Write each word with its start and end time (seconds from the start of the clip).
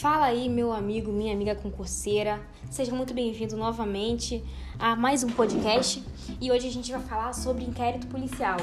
Fala 0.00 0.26
aí, 0.26 0.48
meu 0.48 0.72
amigo, 0.72 1.12
minha 1.12 1.32
amiga 1.32 1.54
concurseira. 1.54 2.40
Seja 2.68 2.92
muito 2.92 3.14
bem-vindo 3.14 3.56
novamente 3.56 4.44
a 4.76 4.96
mais 4.96 5.22
um 5.22 5.28
podcast. 5.28 6.02
E 6.40 6.50
hoje 6.50 6.66
a 6.66 6.70
gente 6.70 6.90
vai 6.90 7.00
falar 7.00 7.32
sobre 7.32 7.64
inquérito 7.64 8.08
policial. 8.08 8.56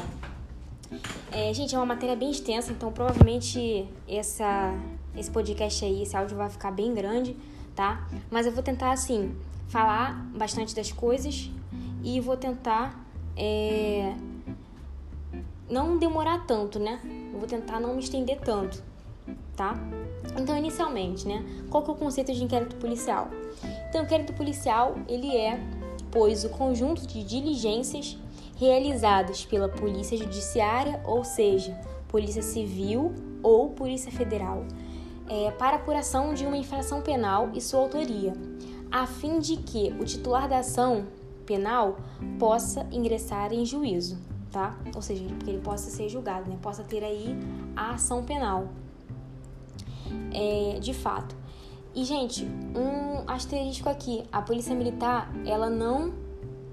É, 1.31 1.53
gente, 1.53 1.73
é 1.73 1.77
uma 1.77 1.85
matéria 1.85 2.17
bem 2.17 2.29
extensa, 2.29 2.73
então 2.73 2.91
provavelmente 2.91 3.87
essa, 4.07 4.77
esse 5.15 5.31
podcast 5.31 5.85
aí, 5.85 6.03
esse 6.03 6.15
áudio 6.15 6.35
vai 6.35 6.49
ficar 6.49 6.69
bem 6.69 6.93
grande, 6.93 7.35
tá? 7.73 8.07
Mas 8.29 8.45
eu 8.45 8.51
vou 8.51 8.61
tentar, 8.61 8.91
assim, 8.91 9.33
falar 9.69 10.13
bastante 10.35 10.75
das 10.75 10.91
coisas 10.91 11.49
e 12.03 12.19
vou 12.19 12.35
tentar 12.35 13.03
é, 13.37 14.13
não 15.69 15.97
demorar 15.97 16.45
tanto, 16.45 16.77
né? 16.77 16.99
Eu 17.33 17.39
vou 17.39 17.47
tentar 17.47 17.79
não 17.79 17.95
me 17.95 18.01
estender 18.01 18.37
tanto, 18.41 18.83
tá? 19.55 19.75
Então, 20.37 20.57
inicialmente, 20.57 21.27
né? 21.27 21.43
Qual 21.69 21.83
que 21.83 21.89
é 21.89 21.93
o 21.93 21.97
conceito 21.97 22.33
de 22.33 22.43
inquérito 22.43 22.75
policial? 22.77 23.29
Então, 23.89 24.01
o 24.01 24.05
inquérito 24.05 24.33
policial, 24.33 24.95
ele 25.07 25.35
é, 25.35 25.59
pois, 26.09 26.43
o 26.43 26.49
conjunto 26.49 27.05
de 27.05 27.23
diligências 27.23 28.17
realizadas 28.57 29.43
pela 29.43 29.67
Polícia 29.67 30.17
Judiciária, 30.17 31.01
ou 31.03 31.23
seja, 31.23 31.77
Polícia 32.07 32.41
Civil 32.41 33.13
ou 33.41 33.71
Polícia 33.71 34.11
Federal, 34.11 34.63
é, 35.27 35.51
para 35.51 35.77
apuração 35.77 36.33
de 36.33 36.45
uma 36.45 36.57
infração 36.57 37.01
penal 37.01 37.49
e 37.53 37.61
sua 37.61 37.79
autoria, 37.79 38.33
a 38.91 39.07
fim 39.07 39.39
de 39.39 39.57
que 39.57 39.93
o 39.99 40.05
titular 40.05 40.47
da 40.47 40.59
ação 40.59 41.07
penal 41.45 41.97
possa 42.37 42.85
ingressar 42.91 43.51
em 43.53 43.65
juízo, 43.65 44.17
tá? 44.51 44.77
Ou 44.95 45.01
seja, 45.01 45.23
que 45.43 45.49
ele 45.49 45.59
possa 45.59 45.89
ser 45.89 46.07
julgado, 46.09 46.49
né? 46.49 46.57
Possa 46.61 46.83
ter 46.83 47.03
aí 47.03 47.35
a 47.75 47.95
ação 47.95 48.23
penal 48.23 48.67
é, 50.33 50.79
de 50.79 50.93
fato. 50.93 51.35
E, 51.93 52.03
gente, 52.05 52.45
um 52.45 53.29
asterisco 53.29 53.89
aqui: 53.89 54.23
a 54.31 54.41
polícia 54.41 54.73
militar 54.75 55.31
ela 55.45 55.69
não 55.69 56.13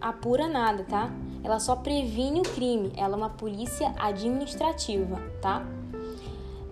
apura 0.01 0.47
nada, 0.47 0.85
tá? 0.85 1.11
Ela 1.43 1.59
só 1.59 1.77
previne 1.77 2.41
o 2.41 2.43
crime. 2.43 2.93
Ela 2.97 3.15
é 3.15 3.17
uma 3.17 3.31
polícia 3.31 3.93
administrativa, 3.99 5.21
tá? 5.41 5.67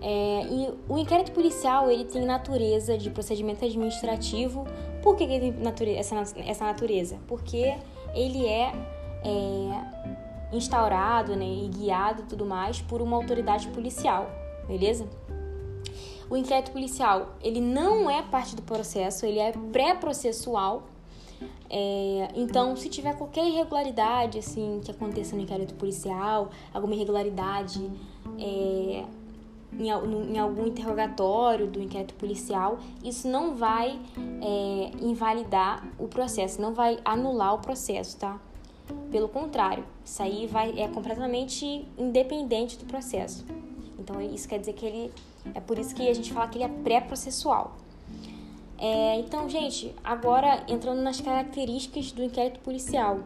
É, 0.01 0.45
e 0.49 0.69
o 0.87 0.97
inquérito 0.97 1.31
policial 1.31 1.89
ele 1.89 2.05
tem 2.05 2.23
natureza 2.25 2.97
de 2.97 3.09
procedimento 3.09 3.65
administrativo. 3.65 4.65
Por 5.01 5.15
que, 5.15 5.23
ele 5.23 5.51
tem 5.75 5.97
essa, 5.97 6.15
essa 6.45 6.65
natureza? 6.65 7.17
Porque 7.27 7.75
ele 8.13 8.45
é, 8.45 8.71
é 9.23 10.55
instaurado 10.55 11.35
né, 11.35 11.45
e 11.45 11.67
guiado 11.67 12.23
tudo 12.23 12.45
mais 12.45 12.81
por 12.81 13.01
uma 13.01 13.17
autoridade 13.17 13.67
policial, 13.69 14.29
beleza? 14.67 15.07
O 16.29 16.35
inquérito 16.35 16.71
policial, 16.71 17.35
ele 17.41 17.61
não 17.61 18.09
é 18.09 18.21
parte 18.21 18.55
do 18.55 18.61
processo, 18.61 19.25
ele 19.25 19.39
é 19.39 19.51
pré-processual. 19.71 20.83
É, 21.69 22.29
então, 22.35 22.75
se 22.75 22.89
tiver 22.89 23.15
qualquer 23.15 23.45
irregularidade, 23.45 24.39
assim, 24.39 24.81
que 24.83 24.91
aconteça 24.91 25.35
no 25.35 25.41
inquérito 25.41 25.73
policial, 25.75 26.49
alguma 26.73 26.95
irregularidade 26.95 27.89
é, 28.39 29.05
em, 29.73 29.87
em, 29.89 30.39
algum 30.39 30.65
interrogatório 30.67 31.67
do 31.67 31.81
inquérito 31.81 32.13
policial, 32.15 32.79
isso 33.03 33.27
não 33.27 33.55
vai 33.55 33.99
é, 34.41 34.91
invalidar 35.01 35.85
o 35.97 36.07
processo, 36.07 36.61
não 36.61 36.73
vai 36.73 36.99
anular 37.05 37.53
o 37.53 37.59
processo, 37.59 38.17
tá? 38.17 38.39
Pelo 39.11 39.27
contrário, 39.27 39.83
isso 40.03 40.21
aí 40.21 40.47
vai, 40.47 40.79
é 40.79 40.87
completamente 40.87 41.85
independente 41.97 42.77
do 42.77 42.85
processo. 42.85 43.45
Então, 43.99 44.21
isso 44.21 44.47
quer 44.47 44.59
dizer 44.59 44.73
que 44.73 44.85
ele 44.85 45.13
é 45.53 45.59
por 45.59 45.77
isso 45.77 45.93
que 45.95 46.07
a 46.07 46.13
gente 46.13 46.33
fala 46.33 46.47
que 46.47 46.57
ele 46.57 46.65
é 46.65 46.69
pré-processual. 46.69 47.75
É, 48.79 49.19
então, 49.19 49.49
gente, 49.49 49.93
agora 50.03 50.63
entrando 50.67 51.01
nas 51.01 51.19
características 51.19 52.11
do 52.11 52.23
inquérito 52.23 52.59
policial. 52.59 53.21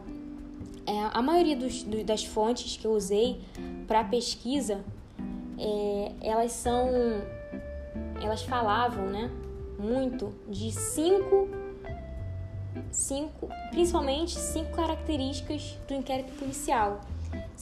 É, 0.86 1.10
a 1.12 1.22
maioria 1.22 1.56
dos, 1.56 1.82
do, 1.82 2.02
das 2.02 2.24
fontes 2.24 2.76
que 2.76 2.86
eu 2.86 2.92
usei 2.92 3.40
para 3.86 4.02
pesquisa, 4.02 4.82
é, 5.58 6.12
elas 6.22 6.52
são. 6.52 6.88
Elas 8.20 8.42
falavam, 8.42 9.06
né? 9.06 9.30
Muito 9.78 10.32
de 10.48 10.72
cinco, 10.72 11.48
cinco, 12.90 13.48
principalmente 13.70 14.38
cinco 14.38 14.70
características 14.72 15.76
do 15.86 15.94
inquérito 15.94 16.32
policial. 16.38 17.00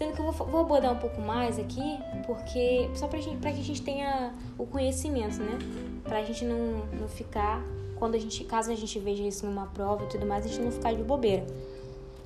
Sendo 0.01 0.15
que 0.15 0.21
eu 0.23 0.33
vou, 0.33 0.47
vou 0.47 0.61
abordar 0.63 0.95
um 0.95 0.97
pouco 0.97 1.21
mais 1.21 1.59
aqui, 1.59 1.99
porque 2.27 2.89
só 2.95 3.07
pra, 3.07 3.21
gente, 3.21 3.37
pra 3.37 3.53
que 3.53 3.61
a 3.61 3.63
gente 3.63 3.83
tenha 3.83 4.33
o 4.57 4.65
conhecimento, 4.65 5.43
né? 5.43 5.59
Pra 6.05 6.23
gente 6.23 6.43
não, 6.43 6.87
não 6.99 7.07
ficar, 7.07 7.63
quando 7.97 8.15
a 8.15 8.19
gente, 8.19 8.43
caso 8.45 8.73
a 8.73 8.75
gente 8.75 8.99
veja 8.99 9.23
isso 9.23 9.45
numa 9.45 9.67
prova 9.67 10.05
e 10.05 10.07
tudo 10.07 10.25
mais, 10.25 10.47
a 10.47 10.49
gente 10.49 10.63
não 10.63 10.73
ficar 10.73 10.95
de 10.95 11.03
bobeira. 11.03 11.47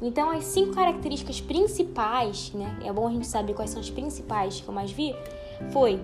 Então, 0.00 0.30
as 0.30 0.44
cinco 0.44 0.72
características 0.72 1.40
principais, 1.40 2.52
né? 2.52 2.78
É 2.84 2.92
bom 2.92 3.08
a 3.08 3.10
gente 3.10 3.26
saber 3.26 3.54
quais 3.54 3.70
são 3.70 3.80
as 3.80 3.90
principais 3.90 4.60
que 4.60 4.68
eu 4.68 4.72
mais 4.72 4.92
vi, 4.92 5.12
foi 5.72 6.00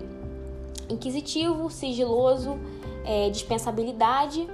inquisitivo, 0.89 1.69
sigiloso, 1.69 2.59
é, 3.05 3.29
dispensabilidade, 3.29 4.45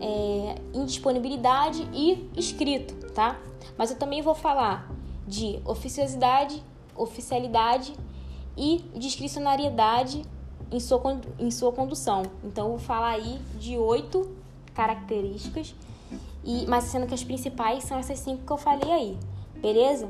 é, 0.00 0.56
indisponibilidade 0.74 1.88
e 1.92 2.28
escrito, 2.36 3.12
tá? 3.12 3.38
Mas 3.78 3.92
eu 3.92 3.96
também 3.96 4.22
vou 4.22 4.34
falar 4.34 4.91
de 5.32 5.58
oficiosidade, 5.64 6.62
oficialidade 6.94 7.94
e 8.54 8.84
discricionariedade 8.94 10.22
em 10.70 10.78
sua, 10.78 11.00
em 11.38 11.50
sua 11.50 11.72
condução. 11.72 12.22
Então, 12.44 12.66
eu 12.66 12.70
vou 12.72 12.78
falar 12.78 13.12
aí 13.12 13.40
de 13.58 13.78
oito 13.78 14.30
características, 14.74 15.74
e, 16.44 16.66
mas 16.66 16.84
sendo 16.84 17.06
que 17.06 17.14
as 17.14 17.24
principais 17.24 17.84
são 17.84 17.98
essas 17.98 18.18
cinco 18.18 18.44
que 18.44 18.52
eu 18.52 18.58
falei 18.58 18.92
aí, 18.92 19.18
beleza? 19.56 20.06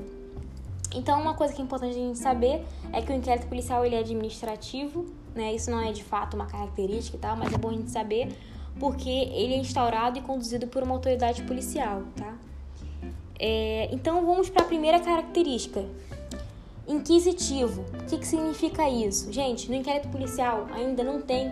Então, 0.93 1.21
uma 1.23 1.35
coisa 1.35 1.55
que 1.55 1.63
é 1.63 1.65
importante 1.65 1.93
a 1.93 2.01
gente 2.01 2.19
saber 2.19 2.67
é 2.93 3.01
que 3.01 3.13
o 3.13 3.15
inquérito 3.15 3.47
policial 3.47 3.85
ele 3.87 3.95
é 3.95 4.01
administrativo, 4.01 5.07
né? 5.37 5.55
Isso 5.55 5.71
não 5.71 5.81
é 5.81 5.93
de 5.93 6.03
fato 6.03 6.35
uma 6.35 6.47
característica 6.47 7.17
e 7.17 7.21
tal, 7.21 7.37
mas 7.37 7.53
é 7.53 7.57
bom 7.57 7.71
a 7.71 7.75
gente 7.75 7.91
saber 7.93 8.37
porque 8.81 9.09
ele 9.09 9.55
é 9.55 9.59
instaurado 9.59 10.19
e 10.19 10.23
conduzido 10.23 10.67
por 10.67 10.83
uma 10.83 10.95
autoridade 10.95 11.45
policial, 11.45 12.03
tá? 12.17 12.37
É, 13.39 13.89
então 13.93 14.25
vamos 14.25 14.49
para 14.49 14.63
a 14.63 14.67
primeira 14.67 15.01
característica. 15.01 15.85
Inquisitivo. 16.87 17.85
O 18.01 18.07
que, 18.07 18.19
que 18.19 18.27
significa 18.27 18.89
isso? 18.89 19.33
Gente, 19.33 19.69
no 19.69 19.77
inquérito 19.77 20.09
policial 20.09 20.67
ainda 20.73 21.03
não 21.03 21.21
tem 21.21 21.51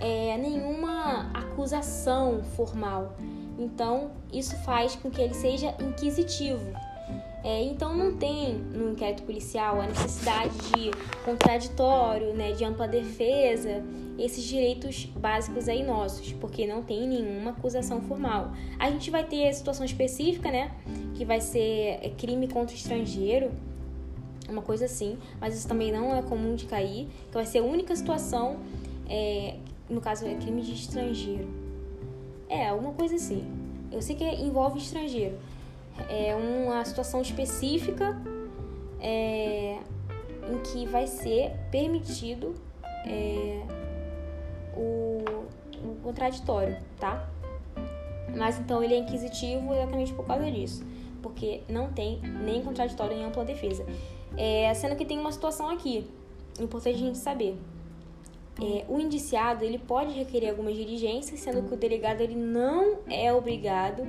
é, 0.00 0.36
nenhuma 0.38 1.30
acusação 1.32 2.42
formal. 2.56 3.14
Então, 3.58 4.10
isso 4.32 4.56
faz 4.64 4.96
com 4.96 5.10
que 5.10 5.20
ele 5.20 5.34
seja 5.34 5.74
inquisitivo. 5.80 6.72
É, 7.44 7.62
então, 7.64 7.96
não 7.96 8.16
tem 8.16 8.54
no 8.54 8.92
inquérito 8.92 9.24
policial 9.24 9.80
a 9.80 9.86
necessidade 9.86 10.56
de 10.70 10.90
contraditório, 11.24 12.32
né, 12.34 12.52
de 12.52 12.64
ampla 12.64 12.86
defesa 12.86 13.82
esses 14.18 14.44
direitos 14.44 15.06
básicos 15.06 15.68
aí 15.68 15.82
nossos, 15.82 16.32
porque 16.32 16.66
não 16.66 16.82
tem 16.82 17.08
nenhuma 17.08 17.50
acusação 17.50 18.00
formal. 18.02 18.52
A 18.78 18.90
gente 18.90 19.10
vai 19.10 19.24
ter 19.24 19.48
a 19.48 19.52
situação 19.52 19.84
específica, 19.84 20.50
né, 20.50 20.70
que 21.14 21.24
vai 21.24 21.40
ser 21.40 21.98
é, 22.02 22.12
crime 22.16 22.46
contra 22.46 22.74
o 22.74 22.78
estrangeiro, 22.78 23.50
uma 24.48 24.62
coisa 24.62 24.84
assim, 24.84 25.18
mas 25.40 25.56
isso 25.56 25.66
também 25.66 25.90
não 25.90 26.14
é 26.14 26.22
comum 26.22 26.54
de 26.54 26.66
cair, 26.66 27.08
que 27.28 27.34
vai 27.34 27.46
ser 27.46 27.58
a 27.58 27.62
única 27.62 27.96
situação, 27.96 28.58
é, 29.08 29.56
no 29.88 30.00
caso 30.00 30.26
é 30.26 30.34
crime 30.34 30.62
de 30.62 30.74
estrangeiro. 30.74 31.48
É, 32.48 32.68
alguma 32.68 32.92
coisa 32.92 33.16
assim. 33.16 33.44
Eu 33.90 34.02
sei 34.02 34.14
que 34.14 34.24
envolve 34.24 34.78
estrangeiro. 34.78 35.38
É 36.08 36.34
uma 36.34 36.84
situação 36.84 37.20
específica 37.20 38.20
é, 39.00 39.78
em 40.50 40.58
que 40.58 40.86
vai 40.86 41.06
ser 41.06 41.52
permitido 41.70 42.54
é, 43.06 43.62
o, 44.76 45.24
o 45.84 45.96
contraditório, 46.02 46.76
tá? 46.98 47.28
Mas 48.36 48.58
então 48.58 48.82
ele 48.82 48.94
é 48.94 48.98
inquisitivo 48.98 49.74
exatamente 49.74 50.12
por 50.14 50.26
causa 50.26 50.50
disso, 50.50 50.84
porque 51.20 51.62
não 51.68 51.92
tem 51.92 52.20
nem 52.20 52.62
contraditório 52.62 53.16
nem 53.16 53.24
ampla 53.24 53.44
defesa. 53.44 53.84
É, 54.36 54.72
sendo 54.74 54.96
que 54.96 55.04
tem 55.04 55.18
uma 55.18 55.32
situação 55.32 55.68
aqui, 55.68 56.06
importante 56.58 56.94
a 56.94 56.98
gente 56.98 57.18
saber. 57.18 57.56
É, 58.60 58.84
o 58.88 58.98
indiciado 59.00 59.64
ele 59.64 59.78
pode 59.78 60.12
requerer 60.12 60.50
algumas 60.50 60.76
diligências, 60.76 61.40
sendo 61.40 61.66
que 61.66 61.74
o 61.74 61.76
delegado 61.76 62.20
ele 62.20 62.34
não 62.34 62.98
é 63.08 63.32
obrigado 63.32 64.02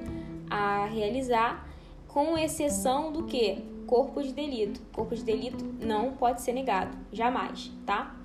a 0.50 0.86
realizar, 0.86 1.68
com 2.14 2.38
exceção 2.38 3.12
do 3.12 3.24
que? 3.24 3.58
Corpo 3.88 4.22
de 4.22 4.32
delito. 4.32 4.80
Corpo 4.94 5.16
de 5.16 5.24
delito 5.24 5.66
não 5.82 6.14
pode 6.14 6.44
ser 6.44 6.54
negado, 6.54 6.96
jamais, 7.12 7.72
tá? 7.88 8.16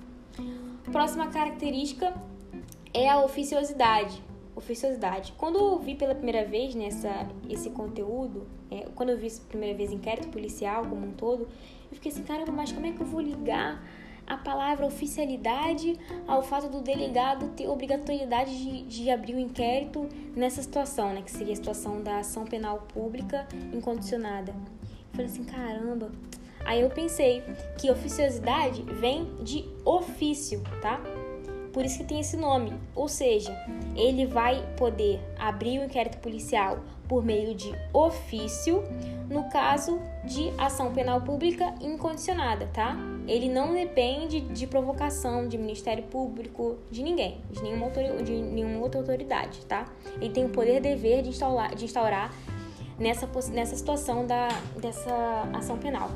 Próxima 0.91 1.27
característica 1.27 2.13
é 2.93 3.09
a 3.09 3.19
oficiosidade. 3.23 4.21
Oficiosidade. 4.55 5.33
Quando 5.37 5.57
eu 5.57 5.79
vi 5.79 5.95
pela 5.95 6.13
primeira 6.13 6.45
vez 6.45 6.75
nessa 6.75 7.27
esse 7.49 7.71
conteúdo, 7.71 8.45
é, 8.69 8.87
quando 8.93 9.09
eu 9.09 9.17
vi 9.17 9.29
pela 9.29 9.47
primeira 9.47 9.75
vez 9.75 9.91
inquérito 9.91 10.27
policial 10.29 10.85
como 10.85 11.07
um 11.07 11.11
todo, 11.13 11.47
eu 11.89 11.95
fiquei 11.95 12.11
assim, 12.11 12.23
caramba, 12.23 12.51
mas 12.51 12.71
como 12.71 12.85
é 12.85 12.91
que 12.91 13.01
eu 13.01 13.07
vou 13.07 13.21
ligar 13.21 13.83
a 14.29 14.37
palavra 14.37 14.85
oficialidade 14.85 15.99
ao 16.27 16.43
fato 16.43 16.69
do 16.69 16.81
delegado 16.81 17.49
ter 17.49 17.67
obrigatoriedade 17.67 18.55
de, 18.55 18.83
de 18.83 19.09
abrir 19.09 19.33
o 19.33 19.37
um 19.37 19.39
inquérito 19.39 20.07
nessa 20.35 20.61
situação, 20.61 21.11
né? 21.13 21.23
Que 21.23 21.31
seria 21.31 21.53
a 21.53 21.55
situação 21.55 22.03
da 22.03 22.19
ação 22.19 22.45
penal 22.45 22.85
pública 22.93 23.47
incondicionada. 23.73 24.51
Eu 24.51 25.11
falei 25.13 25.25
assim, 25.25 25.43
caramba. 25.43 26.11
Aí 26.63 26.81
eu 26.81 26.89
pensei 26.89 27.43
que 27.79 27.89
oficiosidade 27.89 28.83
vem 28.83 29.25
de 29.41 29.65
ofício, 29.83 30.61
tá? 30.79 31.01
Por 31.73 31.83
isso 31.83 31.99
que 31.99 32.03
tem 32.03 32.19
esse 32.19 32.37
nome. 32.37 32.73
Ou 32.95 33.07
seja, 33.07 33.55
ele 33.95 34.27
vai 34.27 34.63
poder 34.75 35.19
abrir 35.39 35.79
o 35.79 35.83
inquérito 35.83 36.19
policial 36.19 36.79
por 37.07 37.25
meio 37.25 37.55
de 37.55 37.73
ofício, 37.91 38.83
no 39.29 39.49
caso 39.49 39.99
de 40.23 40.51
ação 40.57 40.93
penal 40.93 41.21
pública 41.21 41.73
incondicionada, 41.81 42.67
tá? 42.67 42.95
Ele 43.29 43.47
não 43.47 43.73
depende 43.73 44.39
de 44.41 44.65
provocação 44.65 45.47
de 45.47 45.55
Ministério 45.55 46.03
Público, 46.05 46.79
de 46.89 47.03
ninguém, 47.03 47.37
de 47.51 47.61
nenhuma, 47.61 47.91
de 48.23 48.31
nenhuma 48.31 48.79
outra 48.79 48.99
autoridade, 48.99 49.63
tá? 49.67 49.85
Ele 50.19 50.31
tem 50.31 50.45
o 50.45 50.49
poder 50.49 50.81
dever 50.81 51.21
de 51.21 51.29
instaurar, 51.29 51.75
de 51.75 51.85
instaurar 51.85 52.33
nessa, 52.97 53.29
nessa 53.51 53.75
situação 53.75 54.25
da, 54.25 54.47
dessa 54.81 55.47
ação 55.53 55.77
penal. 55.77 56.09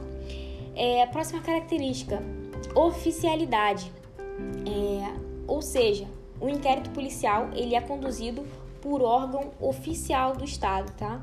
É, 0.76 1.04
a 1.04 1.08
próxima 1.08 1.40
característica, 1.42 2.20
oficialidade. 2.74 3.92
É, 4.66 5.16
ou 5.46 5.62
seja, 5.62 6.08
o 6.42 6.50
inquérito 6.50 6.90
policial 6.90 7.52
ele 7.54 7.76
é 7.76 7.82
conduzido 7.82 8.44
por 8.82 9.04
órgão 9.04 9.52
oficial 9.62 10.36
do 10.36 10.44
Estado, 10.44 10.92
tá? 10.94 11.22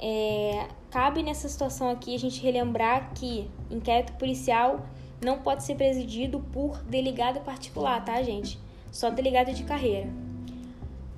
É, 0.00 0.68
cabe 0.90 1.22
nessa 1.22 1.50
situação 1.50 1.90
aqui 1.90 2.14
a 2.14 2.18
gente 2.18 2.42
relembrar 2.42 3.12
que 3.14 3.50
inquérito 3.70 4.14
policial 4.14 4.80
não 5.24 5.38
pode 5.38 5.62
ser 5.62 5.76
presidido 5.76 6.40
por 6.52 6.78
delegado 6.82 7.40
particular, 7.40 8.04
tá, 8.04 8.20
gente? 8.22 8.58
Só 8.90 9.08
delegado 9.08 9.52
de 9.54 9.62
carreira. 9.62 10.08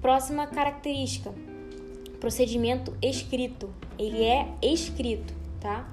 Próxima 0.00 0.46
característica: 0.46 1.32
procedimento 2.20 2.94
escrito. 3.00 3.70
Ele 3.98 4.22
é 4.22 4.48
escrito, 4.62 5.34
tá? 5.60 5.88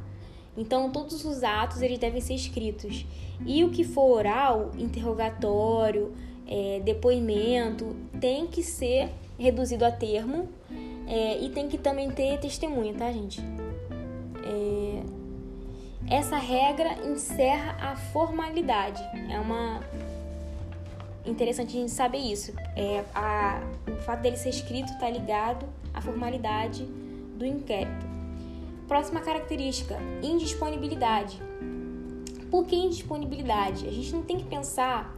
Então 0.58 0.92
todos 0.92 1.24
os 1.24 1.44
atos 1.44 1.82
eles 1.82 1.98
devem 1.98 2.20
ser 2.22 2.36
escritos. 2.36 3.06
E 3.46 3.64
o 3.64 3.70
que 3.70 3.84
for 3.84 4.18
oral, 4.18 4.72
interrogatório, 4.78 6.14
é, 6.46 6.82
depoimento, 6.84 7.96
tem 8.20 8.46
que 8.46 8.62
ser 8.62 9.10
reduzido 9.40 9.86
a 9.86 9.92
termo 9.92 10.50
é, 11.08 11.40
e 11.40 11.50
tem 11.50 11.68
que 11.68 11.78
também 11.78 12.12
ter 12.12 12.38
testemunha, 12.40 12.94
tá, 12.94 13.12
gente? 13.12 13.42
É, 14.44 14.91
essa 16.12 16.36
regra 16.36 17.08
encerra 17.08 17.78
a 17.80 17.96
formalidade. 17.96 19.02
É 19.32 19.40
uma 19.40 19.80
interessante 21.26 21.78
a 21.78 21.80
gente 21.80 21.92
saber 21.92 22.18
isso. 22.18 22.54
É, 22.76 23.06
a, 23.16 23.62
o 23.88 23.96
fato 24.02 24.22
dele 24.22 24.36
ser 24.36 24.50
escrito 24.50 24.92
está 24.92 25.10
ligado 25.10 25.66
à 25.94 26.02
formalidade 26.02 26.84
do 27.38 27.46
inquérito. 27.46 28.06
Próxima 28.90 29.22
característica: 29.22 29.98
indisponibilidade. 30.22 31.42
Por 32.52 32.66
que 32.66 32.76
indisponibilidade? 32.76 33.88
A 33.88 33.92
gente 33.92 34.12
não 34.12 34.22
tem 34.22 34.38
que 34.38 34.44
pensar 34.44 35.16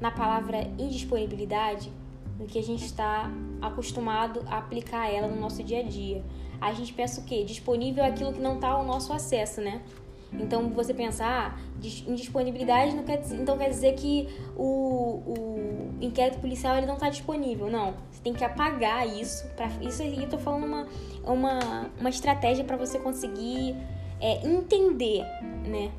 na 0.00 0.10
palavra 0.10 0.62
indisponibilidade 0.78 1.92
do 2.38 2.46
que 2.46 2.58
a 2.58 2.62
gente 2.62 2.86
está 2.86 3.30
acostumado 3.60 4.42
a 4.46 4.56
aplicar 4.56 5.12
ela 5.12 5.28
no 5.28 5.38
nosso 5.38 5.62
dia 5.62 5.80
a 5.80 5.82
dia. 5.82 6.24
A 6.58 6.72
gente 6.72 6.94
pensa 6.94 7.20
o 7.20 7.24
quê? 7.24 7.44
Disponível 7.44 8.02
é 8.02 8.08
aquilo 8.08 8.32
que 8.32 8.40
não 8.40 8.54
está 8.54 8.68
ao 8.68 8.86
nosso 8.86 9.12
acesso, 9.12 9.60
né? 9.60 9.82
Então 10.32 10.68
você 10.70 10.94
pensa, 10.94 11.24
ah, 11.24 11.58
indisponibilidade 12.06 12.94
não 12.94 13.02
quer 13.02 13.18
dizer, 13.18 13.40
então 13.40 13.58
quer 13.58 13.68
dizer 13.68 13.94
que 13.94 14.28
o, 14.56 15.22
o 15.26 15.88
inquérito 16.00 16.38
policial 16.40 16.76
ele 16.76 16.86
não 16.86 16.94
está 16.94 17.08
disponível. 17.08 17.68
Não, 17.68 17.94
você 18.10 18.22
tem 18.22 18.32
que 18.32 18.44
apagar 18.44 19.06
isso. 19.06 19.46
Pra, 19.56 19.68
isso 19.80 20.02
aí 20.02 20.22
eu 20.22 20.28
tô 20.28 20.38
falando 20.38 20.64
uma, 20.64 20.86
uma, 21.24 21.90
uma 21.98 22.10
estratégia 22.10 22.64
para 22.64 22.76
você 22.76 22.98
conseguir 22.98 23.76
é, 24.20 24.46
entender 24.46 25.24
né, 25.66 25.90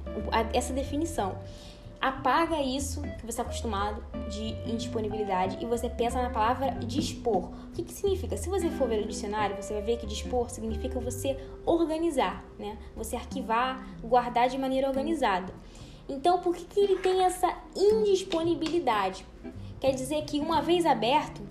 essa 0.53 0.73
definição 0.73 1.35
apaga 2.01 2.59
isso 2.59 3.01
que 3.01 3.21
você 3.21 3.29
está 3.29 3.43
acostumado 3.43 4.03
de 4.27 4.55
indisponibilidade 4.69 5.59
e 5.61 5.65
você 5.65 5.87
pensa 5.87 6.19
na 6.19 6.31
palavra 6.31 6.71
dispor. 6.79 7.51
O 7.67 7.71
que, 7.73 7.83
que 7.83 7.93
significa? 7.93 8.35
Se 8.35 8.49
você 8.49 8.69
for 8.71 8.89
ver 8.89 9.03
o 9.03 9.07
dicionário, 9.07 9.55
você 9.55 9.73
vai 9.73 9.83
ver 9.83 9.97
que 9.97 10.07
dispor 10.07 10.49
significa 10.49 10.99
você 10.99 11.37
organizar, 11.63 12.43
né? 12.57 12.77
Você 12.95 13.15
arquivar, 13.15 13.87
guardar 14.03 14.49
de 14.49 14.57
maneira 14.57 14.87
organizada. 14.87 15.53
Então, 16.09 16.39
por 16.39 16.55
que, 16.55 16.65
que 16.65 16.79
ele 16.79 16.97
tem 16.97 17.23
essa 17.23 17.55
indisponibilidade? 17.75 19.23
Quer 19.79 19.91
dizer 19.91 20.23
que 20.25 20.39
uma 20.39 20.61
vez 20.61 20.85
aberto, 20.85 21.41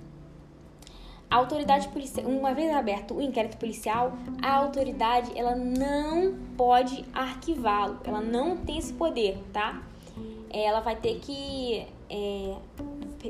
a 1.31 1.37
autoridade 1.37 1.87
policial, 1.89 2.27
uma 2.27 2.53
vez 2.53 2.75
aberto 2.75 3.15
o 3.15 3.23
inquérito 3.23 3.57
policial, 3.57 4.15
a 4.43 4.53
autoridade 4.53 5.31
ela 5.39 5.55
não 5.55 6.35
pode 6.57 7.05
arquivá-lo, 7.15 8.01
ela 8.03 8.21
não 8.21 8.57
tem 8.57 8.79
esse 8.79 8.93
poder, 8.93 9.39
tá? 9.53 9.81
Ela 10.53 10.81
vai 10.81 10.97
ter 10.97 11.19
que 11.21 11.87
é, 12.09 12.57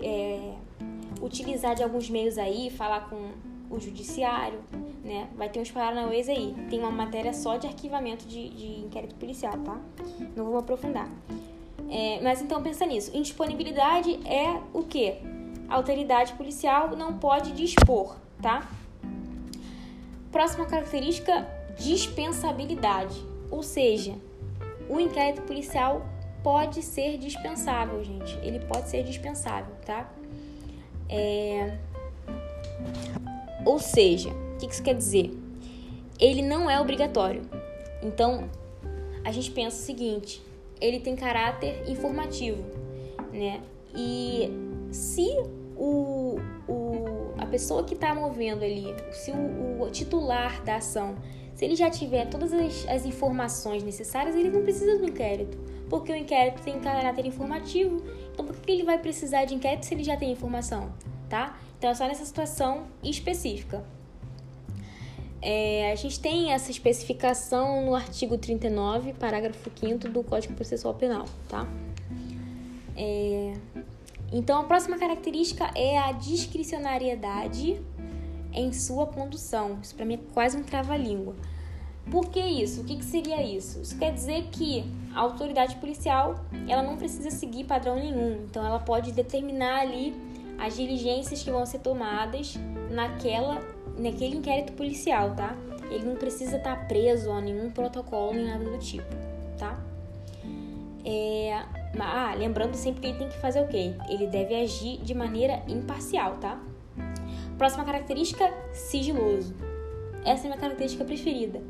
é, 0.03 0.55
utilizar 1.21 1.75
de 1.75 1.83
alguns 1.83 2.09
meios 2.09 2.39
aí, 2.39 2.71
falar 2.71 3.09
com 3.09 3.31
o 3.71 3.79
judiciário, 3.79 4.59
né? 5.05 5.29
Vai 5.37 5.49
ter 5.49 5.61
uns 5.61 5.71
paranauês 5.71 6.29
aí. 6.29 6.55
Tem 6.69 6.81
uma 6.81 6.91
matéria 6.91 7.33
só 7.33 7.57
de 7.57 7.67
arquivamento 7.67 8.27
de, 8.27 8.49
de 8.51 8.81
inquérito 8.81 9.15
policial, 9.15 9.57
tá? 9.59 9.79
Não 10.35 10.47
vou 10.47 10.59
aprofundar. 10.59 11.09
É, 11.89 12.21
mas 12.23 12.41
então 12.43 12.63
pensa 12.63 12.85
nisso. 12.87 13.11
Indisponibilidade 13.15 14.19
é 14.27 14.61
o 14.73 14.83
que? 14.83 15.15
A 15.69 15.77
autoridade 15.77 16.33
policial 16.33 16.97
não 16.97 17.19
pode 17.19 17.53
dispor, 17.53 18.17
tá? 18.43 18.69
Próxima 20.33 20.65
característica, 20.67 21.47
dispensabilidade. 21.79 23.25
Ou 23.51 23.63
seja, 23.63 24.15
o 24.89 24.99
inquérito 24.99 25.43
policial 25.43 26.03
pode 26.43 26.83
ser 26.83 27.19
dispensável, 27.19 28.03
gente. 28.03 28.39
Ele 28.43 28.61
pode 28.61 28.89
ser 28.89 29.03
dispensável, 29.03 29.75
tá? 29.85 30.11
É... 31.09 31.77
Ou 33.65 33.79
seja, 33.79 34.31
o 34.31 34.59
que 34.59 34.67
isso 34.67 34.83
quer 34.83 34.95
dizer? 34.95 35.31
Ele 36.19 36.43
não 36.43 36.71
é 36.71 36.81
obrigatório. 36.81 37.43
Então, 38.03 38.49
a 39.25 39.33
gente 39.33 39.51
pensa 39.51 39.77
o 39.77 39.81
seguinte: 39.81 40.43
ele 40.81 41.01
tem 41.01 41.15
caráter 41.15 41.83
informativo, 41.89 42.65
né? 43.33 43.61
E 43.95 44.51
se 44.91 45.27
o, 45.77 46.37
o, 46.69 47.35
a 47.39 47.47
pessoa 47.47 47.85
que 47.85 47.95
está 47.95 48.15
movendo 48.15 48.65
ali, 48.65 48.95
se 49.13 49.31
o, 49.31 49.83
o, 49.83 49.91
titular 49.91 50.63
da 50.63 50.77
ação, 50.77 51.17
se 51.55 51.65
ele 51.65 51.75
já 51.75 51.91
tiver 51.91 52.27
todas 52.27 52.53
as, 52.53 52.87
as 52.89 53.05
informações 53.05 53.83
necessárias, 53.83 54.37
ele 54.37 54.51
não 54.51 54.63
precisa 54.63 54.99
do 54.99 55.05
inquérito 55.05 55.59
porque 55.91 56.13
o 56.13 56.17
inquérito 56.17 56.63
tem 56.63 56.79
caráter 56.79 57.27
informativo. 57.27 58.01
Então, 58.33 58.47
por 58.47 58.57
que 58.57 58.71
ele 58.71 58.85
vai 58.85 58.99
precisar 58.99 59.45
de 59.45 59.55
inquérito 59.55 59.85
se 59.85 59.93
ele 59.93 60.05
já 60.05 60.17
tem 60.17 60.31
informação, 60.31 60.91
tá? 61.29 61.59
Então, 61.77 61.91
é 61.91 61.95
só 61.95 62.07
nessa 62.07 62.25
situação 62.25 62.87
específica. 63.03 63.85
É, 65.43 65.91
a 65.91 65.95
gente 65.97 66.21
tem 66.21 66.53
essa 66.53 66.71
especificação 66.71 67.85
no 67.85 67.95
artigo 67.95 68.39
39, 68.39 69.15
parágrafo 69.15 69.71
5 69.75 70.09
do 70.09 70.23
Código 70.23 70.55
Processual 70.55 70.95
Penal, 70.95 71.25
tá? 71.49 71.67
É, 72.97 73.55
então, 74.33 74.61
a 74.61 74.65
próxima 74.65 74.97
característica 74.97 75.71
é 75.75 75.99
a 75.99 76.13
discricionariedade 76.13 77.83
em 78.53 78.73
sua 78.73 79.07
condução. 79.07 79.79
Isso 79.83 79.95
para 79.95 80.05
mim 80.05 80.15
é 80.15 80.21
quase 80.33 80.57
um 80.57 80.63
trava-língua. 80.63 81.35
Por 82.09 82.29
que 82.29 82.41
isso? 82.41 82.81
O 82.81 82.85
que, 82.85 82.97
que 82.97 83.05
seria 83.05 83.43
isso? 83.43 83.81
Isso 83.81 83.97
quer 83.99 84.13
dizer 84.13 84.49
que 84.51 84.85
a 85.15 85.21
autoridade 85.21 85.77
policial 85.77 86.41
ela 86.69 86.83
não 86.83 86.97
precisa 86.97 87.31
seguir 87.31 87.65
padrão 87.65 87.97
nenhum, 87.97 88.45
então 88.49 88.65
ela 88.65 88.79
pode 88.79 89.13
determinar 89.13 89.81
ali 89.81 90.15
as 90.59 90.77
diligências 90.77 91.43
que 91.43 91.51
vão 91.51 91.65
ser 91.65 91.79
tomadas 91.79 92.55
naquela, 92.91 93.61
naquele 93.97 94.37
inquérito 94.37 94.73
policial, 94.73 95.35
tá? 95.35 95.57
Ele 95.91 96.05
não 96.05 96.17
precisa 96.17 96.57
estar 96.57 96.77
tá 96.77 96.85
preso 96.85 97.31
a 97.31 97.41
nenhum 97.41 97.71
protocolo 97.71 98.35
nem 98.35 98.47
nada 98.47 98.65
do 98.65 98.79
tipo, 98.79 99.09
tá? 99.59 99.79
É, 101.05 101.63
ah, 101.99 102.35
lembrando 102.37 102.75
sempre 102.75 103.01
que 103.01 103.07
ele 103.09 103.19
tem 103.19 103.29
que 103.29 103.39
fazer 103.39 103.63
o 103.63 103.69
quê? 103.69 103.95
Ele 104.09 104.27
deve 104.27 104.55
agir 104.55 104.99
de 104.99 105.15
maneira 105.15 105.63
imparcial, 105.67 106.37
tá? 106.37 106.61
Próxima 107.57 107.85
característica, 107.85 108.53
sigiloso. 108.73 109.55
Essa 110.25 110.43
é 110.43 110.47
a 110.47 110.49
minha 110.51 110.59
característica 110.59 111.05
preferida 111.05 111.61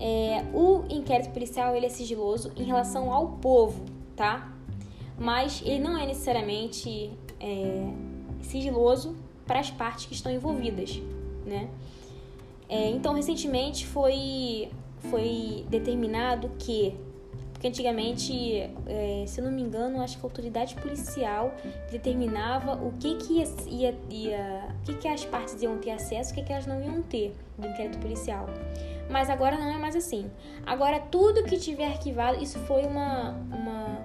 é, 0.00 0.44
o 0.52 0.84
inquérito 0.88 1.30
policial 1.30 1.74
ele 1.74 1.86
é 1.86 1.88
sigiloso 1.88 2.52
em 2.56 2.64
relação 2.64 3.12
ao 3.12 3.28
povo, 3.38 3.84
tá? 4.16 4.52
Mas 5.18 5.62
ele 5.64 5.78
não 5.78 5.96
é 5.96 6.06
necessariamente 6.06 7.12
é, 7.40 7.88
sigiloso 8.42 9.16
para 9.46 9.60
as 9.60 9.70
partes 9.70 10.06
que 10.06 10.14
estão 10.14 10.32
envolvidas, 10.32 11.00
né? 11.46 11.68
É, 12.68 12.88
então, 12.90 13.14
recentemente 13.14 13.86
foi, 13.86 14.70
foi 15.10 15.64
determinado 15.68 16.50
que, 16.58 16.94
porque 17.64 17.68
antigamente, 17.68 18.58
é, 18.86 19.24
se 19.26 19.40
eu 19.40 19.44
não 19.46 19.50
me 19.50 19.62
engano, 19.62 20.02
acho 20.02 20.18
que 20.18 20.26
a 20.26 20.28
autoridade 20.28 20.74
policial 20.74 21.54
determinava 21.90 22.74
o 22.74 22.92
que 23.00 23.14
que 23.14 23.38
ia, 23.38 23.44
ia, 23.66 23.94
ia 24.10 24.68
o 24.80 24.84
que 24.84 24.94
que 24.94 25.08
as 25.08 25.24
partes 25.24 25.62
iam 25.62 25.78
ter 25.78 25.92
acesso, 25.92 26.32
o 26.32 26.34
que 26.34 26.42
que 26.42 26.52
elas 26.52 26.66
não 26.66 26.82
iam 26.82 27.00
ter 27.00 27.34
do 27.56 27.66
inquérito 27.66 27.98
policial. 28.00 28.46
Mas 29.08 29.30
agora 29.30 29.56
não 29.56 29.66
é 29.74 29.78
mais 29.78 29.96
assim. 29.96 30.30
Agora 30.66 31.00
tudo 31.00 31.42
que 31.44 31.56
tiver 31.56 31.86
arquivado, 31.86 32.42
isso 32.42 32.58
foi 32.60 32.82
uma 32.82 33.30
uma 33.30 33.98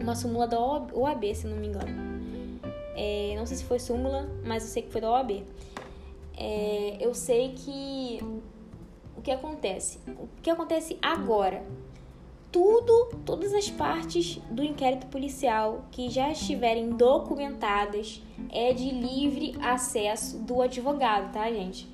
uma 0.00 0.14
súmula 0.14 0.46
da 0.46 0.58
OAB, 0.58 1.34
se 1.34 1.46
não 1.46 1.56
me 1.58 1.66
engano. 1.66 1.92
É, 2.96 3.34
não 3.36 3.44
sei 3.44 3.58
se 3.58 3.64
foi 3.64 3.78
súmula, 3.78 4.26
mas 4.42 4.62
eu 4.62 4.70
sei 4.70 4.82
que 4.84 4.90
foi 4.90 5.02
da 5.02 5.10
OAB. 5.10 5.44
É, 6.34 6.96
eu 6.98 7.12
sei 7.12 7.52
que 7.52 8.20
o 9.18 9.20
que 9.20 9.30
acontece? 9.30 9.98
O 10.06 10.26
que 10.40 10.48
acontece 10.48 10.96
agora? 11.02 11.62
Tudo, 12.50 13.10
todas 13.26 13.52
as 13.52 13.68
partes 13.68 14.40
do 14.50 14.62
inquérito 14.62 15.06
policial 15.08 15.84
que 15.90 16.08
já 16.08 16.30
estiverem 16.30 16.90
documentadas 16.90 18.22
é 18.50 18.72
de 18.72 18.90
livre 18.90 19.54
acesso 19.60 20.38
do 20.38 20.62
advogado, 20.62 21.30
tá, 21.32 21.50
gente? 21.52 21.86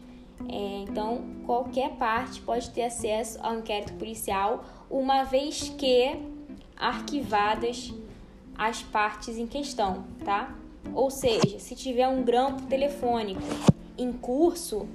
É, 0.48 0.84
então, 0.88 1.24
qualquer 1.44 1.96
parte 1.96 2.40
pode 2.40 2.70
ter 2.70 2.84
acesso 2.84 3.38
ao 3.42 3.58
inquérito 3.58 3.94
policial, 3.94 4.64
uma 4.88 5.24
vez 5.24 5.70
que 5.70 6.16
arquivadas 6.76 7.92
as 8.56 8.82
partes 8.82 9.36
em 9.36 9.46
questão, 9.46 10.04
tá? 10.24 10.54
Ou 10.94 11.10
seja, 11.10 11.58
se 11.58 11.74
tiver 11.74 12.06
um 12.06 12.22
grampo 12.22 12.62
telefônico 12.62 13.42
em 13.98 14.12
curso, 14.12 14.86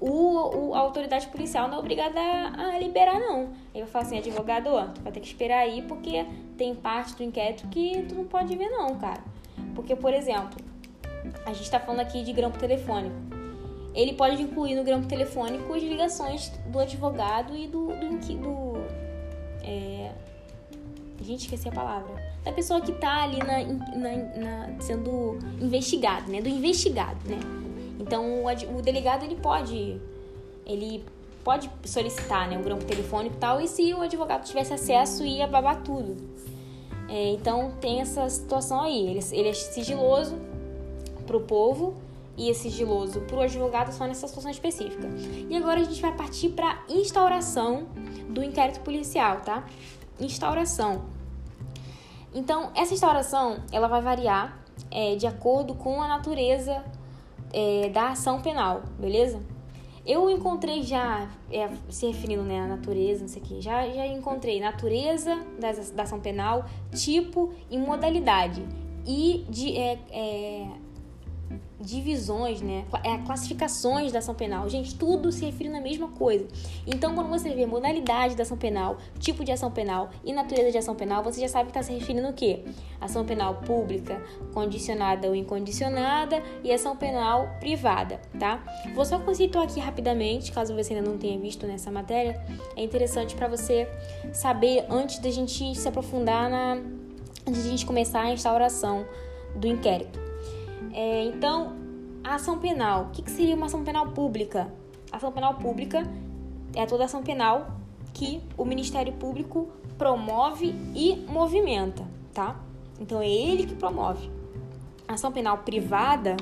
o, 0.00 0.68
o, 0.68 0.74
a 0.74 0.78
autoridade 0.78 1.26
policial 1.28 1.68
não 1.68 1.76
é 1.76 1.80
obrigada 1.80 2.20
a, 2.20 2.74
a 2.74 2.78
liberar, 2.78 3.18
não. 3.18 3.48
Aí 3.74 3.80
vai 3.80 3.86
falar 3.86 4.04
assim, 4.04 4.18
advogado, 4.18 4.70
tu 4.94 5.00
vai 5.00 5.12
ter 5.12 5.20
que 5.20 5.26
esperar 5.26 5.60
aí 5.60 5.82
porque 5.82 6.26
tem 6.56 6.74
parte 6.74 7.16
do 7.16 7.22
inquérito 7.22 7.66
que 7.68 8.02
tu 8.08 8.14
não 8.14 8.24
pode 8.24 8.54
ver, 8.56 8.68
não, 8.68 8.94
cara. 8.96 9.22
Porque, 9.74 9.96
por 9.96 10.12
exemplo, 10.12 10.58
a 11.46 11.52
gente 11.52 11.70
tá 11.70 11.80
falando 11.80 12.00
aqui 12.00 12.22
de 12.22 12.32
grampo 12.32 12.58
telefônico. 12.58 13.16
Ele 13.94 14.12
pode 14.12 14.42
incluir 14.42 14.74
no 14.74 14.84
grampo 14.84 15.06
telefônico 15.06 15.72
as 15.72 15.82
ligações 15.82 16.48
do 16.66 16.78
advogado 16.78 17.56
e 17.56 17.66
do. 17.66 17.86
do, 17.88 18.18
do 18.18 18.72
é... 19.62 20.12
Gente, 21.22 21.44
esqueci 21.44 21.68
a 21.68 21.72
palavra. 21.72 22.14
Da 22.44 22.52
pessoa 22.52 22.80
que 22.82 22.92
tá 22.92 23.22
ali 23.22 23.38
na, 23.38 23.64
na, 23.96 24.16
na 24.66 24.80
sendo 24.80 25.38
investigado, 25.58 26.30
né? 26.30 26.42
Do 26.42 26.48
investigado, 26.48 27.18
né? 27.26 27.38
Então 27.98 28.44
o, 28.44 28.78
o 28.78 28.82
delegado 28.82 29.24
ele 29.24 29.36
pode 29.36 30.00
ele 30.64 31.04
pode 31.44 31.70
solicitar 31.84 32.48
né, 32.48 32.58
um 32.58 32.62
grampo 32.62 32.84
telefônico 32.84 33.36
e 33.36 33.38
tal, 33.38 33.60
e 33.60 33.68
se 33.68 33.94
o 33.94 34.02
advogado 34.02 34.44
tivesse 34.44 34.74
acesso, 34.74 35.24
ia 35.24 35.46
babar 35.46 35.80
tudo. 35.80 36.16
É, 37.08 37.28
então 37.28 37.70
tem 37.80 38.00
essa 38.00 38.28
situação 38.28 38.80
aí. 38.80 39.06
Ele, 39.06 39.20
ele 39.30 39.48
é 39.50 39.52
sigiloso 39.52 40.36
para 41.24 41.36
o 41.36 41.40
povo 41.40 41.94
e 42.36 42.50
é 42.50 42.54
sigiloso 42.54 43.20
para 43.20 43.36
o 43.36 43.40
advogado 43.40 43.92
só 43.92 44.06
nessa 44.06 44.26
situação 44.26 44.50
específica. 44.50 45.08
E 45.48 45.56
agora 45.56 45.80
a 45.80 45.84
gente 45.84 46.02
vai 46.02 46.12
partir 46.16 46.48
para 46.48 46.82
instauração 46.88 47.86
do 48.28 48.42
inquérito 48.42 48.80
policial, 48.80 49.40
tá? 49.40 49.64
Instauração. 50.18 51.04
Então 52.34 52.72
essa 52.74 52.92
instauração 52.92 53.62
ela 53.70 53.86
vai 53.86 54.02
variar 54.02 54.58
é, 54.90 55.14
de 55.14 55.28
acordo 55.28 55.74
com 55.74 56.02
a 56.02 56.08
natureza 56.08 56.84
é, 57.52 57.88
da 57.90 58.10
ação 58.10 58.40
penal, 58.40 58.82
beleza? 58.98 59.40
Eu 60.06 60.30
encontrei 60.30 60.82
já, 60.84 61.28
é, 61.50 61.68
se 61.88 62.06
referindo 62.06 62.42
né, 62.44 62.60
à 62.60 62.66
natureza, 62.66 63.22
não 63.22 63.28
sei 63.28 63.42
o 63.42 63.44
que, 63.44 63.60
já, 63.60 63.88
já 63.88 64.06
encontrei 64.06 64.60
natureza 64.60 65.34
da, 65.58 65.72
da 65.72 66.04
ação 66.04 66.20
penal, 66.20 66.64
tipo 66.94 67.52
e 67.68 67.76
modalidade. 67.76 68.64
E 69.04 69.44
de, 69.48 69.76
é, 69.76 69.98
é 70.10 70.66
divisões, 71.86 72.60
né? 72.60 72.84
É, 73.04 73.16
classificações 73.18 74.10
da 74.10 74.18
ação 74.18 74.34
penal. 74.34 74.68
Gente, 74.68 74.94
tudo 74.96 75.30
se 75.30 75.44
refere 75.44 75.68
na 75.68 75.80
mesma 75.80 76.08
coisa. 76.08 76.46
Então, 76.86 77.14
quando 77.14 77.28
você 77.28 77.50
vê 77.50 77.64
modalidade 77.64 78.34
da 78.34 78.42
ação 78.42 78.56
penal, 78.56 78.98
tipo 79.20 79.44
de 79.44 79.52
ação 79.52 79.70
penal 79.70 80.10
e 80.24 80.32
natureza 80.32 80.72
de 80.72 80.78
ação 80.78 80.96
penal, 80.96 81.22
você 81.22 81.40
já 81.40 81.48
sabe 81.48 81.66
que 81.66 81.78
está 81.78 81.82
se 81.82 81.92
referindo 81.92 82.28
o 82.28 82.32
quê? 82.32 82.64
Ação 83.00 83.24
penal 83.24 83.54
pública, 83.56 84.20
condicionada 84.52 85.28
ou 85.28 85.34
incondicionada 85.34 86.42
e 86.64 86.72
ação 86.72 86.96
penal 86.96 87.56
privada, 87.60 88.20
tá? 88.38 88.62
Vou 88.94 89.04
só 89.04 89.18
conceituar 89.20 89.64
aqui 89.64 89.78
rapidamente, 89.78 90.50
caso 90.50 90.74
você 90.74 90.92
ainda 90.92 91.08
não 91.08 91.16
tenha 91.16 91.38
visto 91.38 91.66
nessa 91.66 91.90
matéria. 91.90 92.44
É 92.74 92.82
interessante 92.82 93.36
para 93.36 93.46
você 93.46 93.88
saber 94.32 94.84
antes 94.90 95.20
da 95.20 95.30
gente 95.30 95.74
se 95.74 95.88
aprofundar 95.88 96.50
na 96.50 96.78
antes 97.46 97.62
de 97.62 97.68
a 97.68 97.70
gente 97.70 97.86
começar 97.86 98.22
a 98.22 98.32
instauração 98.32 99.06
do 99.54 99.68
inquérito. 99.68 100.26
É, 100.92 101.24
então, 101.24 101.76
a 102.22 102.34
ação 102.34 102.58
penal. 102.58 103.04
O 103.04 103.10
que, 103.10 103.22
que 103.22 103.30
seria 103.30 103.54
uma 103.54 103.66
ação 103.66 103.84
penal 103.84 104.08
pública? 104.08 104.72
A 105.12 105.16
ação 105.16 105.30
penal 105.30 105.54
pública 105.54 106.02
é 106.74 106.84
toda 106.86 107.04
ação 107.04 107.22
penal 107.22 107.76
que 108.12 108.42
o 108.56 108.64
Ministério 108.64 109.12
Público 109.12 109.68
promove 109.96 110.74
e 110.94 111.16
movimenta, 111.28 112.04
tá? 112.32 112.60
Então 112.98 113.20
é 113.20 113.28
ele 113.28 113.66
que 113.66 113.74
promove. 113.74 114.30
A 115.06 115.14
ação 115.14 115.30
penal 115.30 115.58
privada 115.58 116.36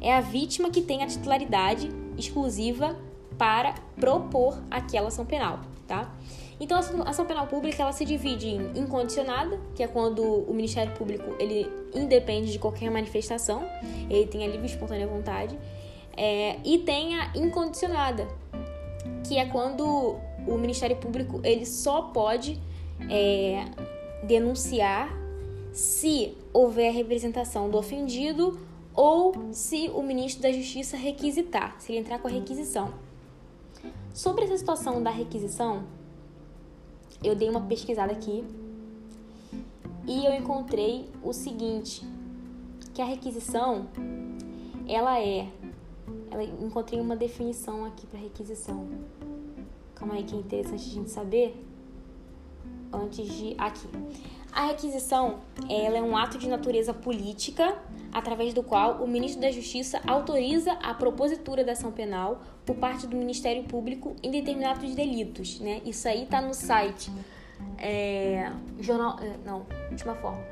é 0.00 0.14
a 0.14 0.20
vítima 0.20 0.70
que 0.70 0.82
tem 0.82 1.02
a 1.02 1.06
titularidade 1.06 1.88
exclusiva 2.18 2.96
para 3.38 3.74
propor 3.98 4.62
aquela 4.70 5.08
ação 5.08 5.24
penal, 5.24 5.60
tá? 5.86 6.12
Então 6.60 6.78
a 6.78 7.08
ação 7.08 7.26
penal 7.26 7.46
pública 7.46 7.82
ela 7.82 7.92
se 7.92 8.04
divide 8.04 8.48
em 8.48 8.78
incondicionada, 8.78 9.58
que 9.74 9.82
é 9.82 9.88
quando 9.88 10.22
o 10.22 10.54
Ministério 10.54 10.92
Público 10.94 11.34
ele 11.38 11.70
independe 11.94 12.52
de 12.52 12.58
qualquer 12.58 12.90
manifestação, 12.90 13.62
ele 14.08 14.26
tem 14.26 14.44
a 14.44 14.46
livre 14.46 14.66
e 14.66 14.70
espontânea 14.70 15.06
vontade, 15.06 15.58
é, 16.16 16.58
e 16.64 16.78
tem 16.78 17.18
a 17.18 17.32
incondicionada, 17.34 18.28
que 19.26 19.36
é 19.36 19.46
quando 19.46 20.16
o 20.46 20.56
Ministério 20.56 20.96
Público 20.96 21.40
ele 21.42 21.66
só 21.66 22.02
pode 22.02 22.60
é, 23.10 23.64
denunciar 24.22 25.12
se 25.72 26.36
houver 26.52 26.92
representação 26.92 27.68
do 27.68 27.76
ofendido 27.76 28.56
ou 28.94 29.34
se 29.50 29.90
o 29.92 30.02
ministro 30.02 30.42
da 30.42 30.52
Justiça 30.52 30.96
requisitar, 30.96 31.74
se 31.80 31.90
ele 31.90 31.98
entrar 31.98 32.20
com 32.20 32.28
a 32.28 32.30
requisição. 32.30 32.94
Sobre 34.12 34.44
essa 34.44 34.56
situação 34.56 35.02
da 35.02 35.10
requisição, 35.10 35.84
eu 37.24 37.34
dei 37.34 37.48
uma 37.48 37.62
pesquisada 37.62 38.12
aqui 38.12 38.44
e 40.06 40.26
eu 40.26 40.34
encontrei 40.34 41.08
o 41.22 41.32
seguinte, 41.32 42.06
que 42.92 43.00
a 43.00 43.06
requisição 43.06 43.88
ela 44.86 45.18
é, 45.18 45.48
ela 46.30 46.44
encontrei 46.44 47.00
uma 47.00 47.16
definição 47.16 47.84
aqui 47.86 48.06
para 48.06 48.20
requisição. 48.20 48.86
Calma 49.94 50.14
aí 50.14 50.24
que 50.24 50.34
é 50.34 50.38
interessante 50.38 50.90
a 50.90 50.92
gente 50.92 51.10
saber 51.10 51.64
antes 52.92 53.26
de 53.26 53.54
aqui. 53.56 53.88
A 54.52 54.66
requisição 54.66 55.40
ela 55.68 55.96
é 55.96 56.02
um 56.02 56.16
ato 56.16 56.38
de 56.38 56.46
natureza 56.46 56.92
política 56.92 57.76
através 58.12 58.52
do 58.54 58.62
qual 58.62 59.02
o 59.02 59.08
ministro 59.08 59.40
da 59.40 59.50
Justiça 59.50 60.00
autoriza 60.06 60.72
a 60.74 60.94
propositura 60.94 61.64
da 61.64 61.72
ação 61.72 61.90
penal 61.90 62.40
por 62.64 62.76
parte 62.76 63.06
do 63.06 63.14
Ministério 63.16 63.64
Público 63.64 64.16
em 64.22 64.30
determinados 64.30 64.94
delitos, 64.94 65.60
né? 65.60 65.82
Isso 65.84 66.08
aí 66.08 66.24
tá 66.26 66.40
no 66.40 66.54
site 66.54 67.12
é, 67.78 68.50
jornal, 68.80 69.18
é, 69.20 69.34
não, 69.44 69.66
última 69.90 70.14
forma. 70.14 70.42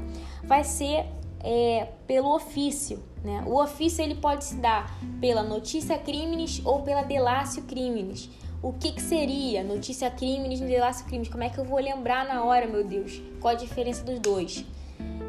vai 0.44 0.62
ser 0.62 1.06
é, 1.40 1.88
pelo 2.06 2.34
ofício. 2.34 3.02
Né? 3.22 3.42
O 3.46 3.60
ofício 3.60 4.02
ele 4.02 4.14
pode 4.14 4.44
se 4.44 4.56
dar 4.56 4.96
pela 5.20 5.42
notícia 5.42 5.98
crimes 5.98 6.62
ou 6.64 6.82
pela 6.82 7.02
delácio 7.02 7.62
crimes. 7.64 8.30
O 8.60 8.72
que, 8.72 8.90
que 8.90 9.00
seria 9.00 9.62
notícia 9.62 10.10
crimes 10.10 10.60
e 10.60 10.64
delácio 10.64 11.06
crimes? 11.06 11.28
Como 11.28 11.44
é 11.44 11.48
que 11.48 11.58
eu 11.58 11.64
vou 11.64 11.78
lembrar 11.78 12.26
na 12.26 12.42
hora, 12.44 12.66
meu 12.66 12.82
Deus? 12.82 13.22
Qual 13.40 13.54
a 13.54 13.56
diferença 13.56 14.02
dos 14.02 14.18
dois? 14.18 14.64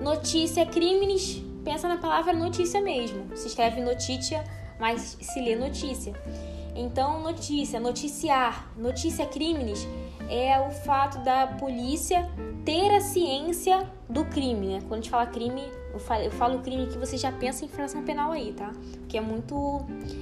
Notícia 0.02 0.66
crimes, 0.66 1.44
pensa 1.64 1.88
na 1.88 1.98
palavra 1.98 2.34
notícia 2.34 2.82
mesmo. 2.82 3.38
Se 3.38 3.48
escreve 3.48 3.82
notícia, 3.82 4.44
mas 4.80 5.16
se 5.22 5.40
lê 5.42 5.56
notícia. 5.56 6.14
Então, 6.76 7.22
notícia, 7.22 7.80
noticiar, 7.80 8.72
notícia 8.76 9.28
crimes 9.28 9.88
é 10.30 10.60
o 10.60 10.70
fato 10.70 11.20
da 11.20 11.48
polícia 11.48 12.30
ter 12.64 12.94
a 12.94 13.02
ciência 13.02 13.90
do 14.08 14.24
crime, 14.26 14.68
né? 14.68 14.80
Quando 14.82 14.94
a 14.94 14.96
gente 14.98 15.10
fala 15.10 15.26
crime, 15.26 15.64
eu 15.92 16.00
falo, 16.00 16.24
eu 16.24 16.32
falo 16.32 16.60
crime 16.60 16.86
que 16.88 16.98
você 16.98 17.18
já 17.18 17.32
pensa 17.32 17.66
em 17.66 17.68
infração 17.68 18.04
penal 18.04 18.32
aí, 18.32 18.54
tá? 18.54 18.72
Que 19.08 19.18
é 19.18 19.22
muito 19.22 19.82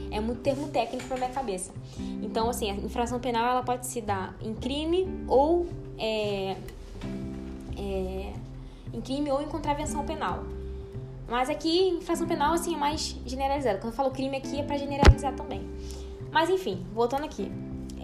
é 0.09 0.19
muito 0.19 0.41
termo 0.41 0.69
técnico 0.69 1.05
pra 1.07 1.17
minha 1.17 1.29
cabeça. 1.29 1.73
Então, 2.23 2.49
assim, 2.49 2.71
a 2.71 2.73
infração 2.73 3.19
penal 3.19 3.45
ela 3.45 3.63
pode 3.63 3.85
se 3.85 3.99
dar 3.99 4.33
em 4.41 4.53
crime 4.53 5.07
ou 5.27 5.67
é, 5.97 6.55
é, 7.77 8.33
em 8.93 9.01
crime 9.01 9.29
ou 9.29 9.41
em 9.41 9.47
contravenção 9.47 10.05
penal. 10.05 10.43
Mas 11.27 11.49
aqui, 11.49 11.89
infração 11.89 12.25
penal, 12.25 12.53
assim, 12.53 12.73
é 12.73 12.77
mais 12.77 13.17
generalizada. 13.25 13.79
Quando 13.79 13.91
eu 13.91 13.97
falo 13.97 14.11
crime 14.11 14.37
aqui, 14.37 14.59
é 14.59 14.63
para 14.63 14.77
generalizar 14.77 15.35
também. 15.35 15.67
Mas, 16.31 16.49
enfim, 16.49 16.85
voltando 16.93 17.25
aqui. 17.25 17.51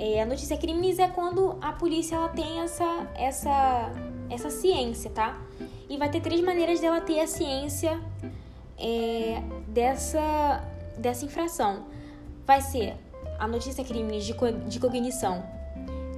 É, 0.06 0.22
a 0.22 0.26
notícia 0.26 0.58
crimes 0.58 1.00
é 1.00 1.08
quando 1.08 1.58
a 1.62 1.72
polícia 1.72 2.18
ela 2.18 2.28
tem 2.28 2.60
essa, 2.60 3.10
essa, 3.16 3.90
essa 4.30 4.50
ciência, 4.50 5.10
tá? 5.10 5.42
E 5.90 5.96
vai 5.96 6.12
ter 6.12 6.20
três 6.20 6.42
maneiras 6.42 6.82
dela 6.82 7.00
ter 7.00 7.22
a 7.22 7.26
ciência 7.26 8.02
é, 8.78 9.42
dessa, 9.66 10.62
dessa 10.98 11.24
infração. 11.24 11.86
Vai 12.46 12.60
ser 12.60 12.98
a 13.40 13.48
notícia 13.48 13.82
crimes 13.82 14.26
de, 14.26 14.34
co 14.34 14.52
de 14.52 14.78
cognição 14.78 15.42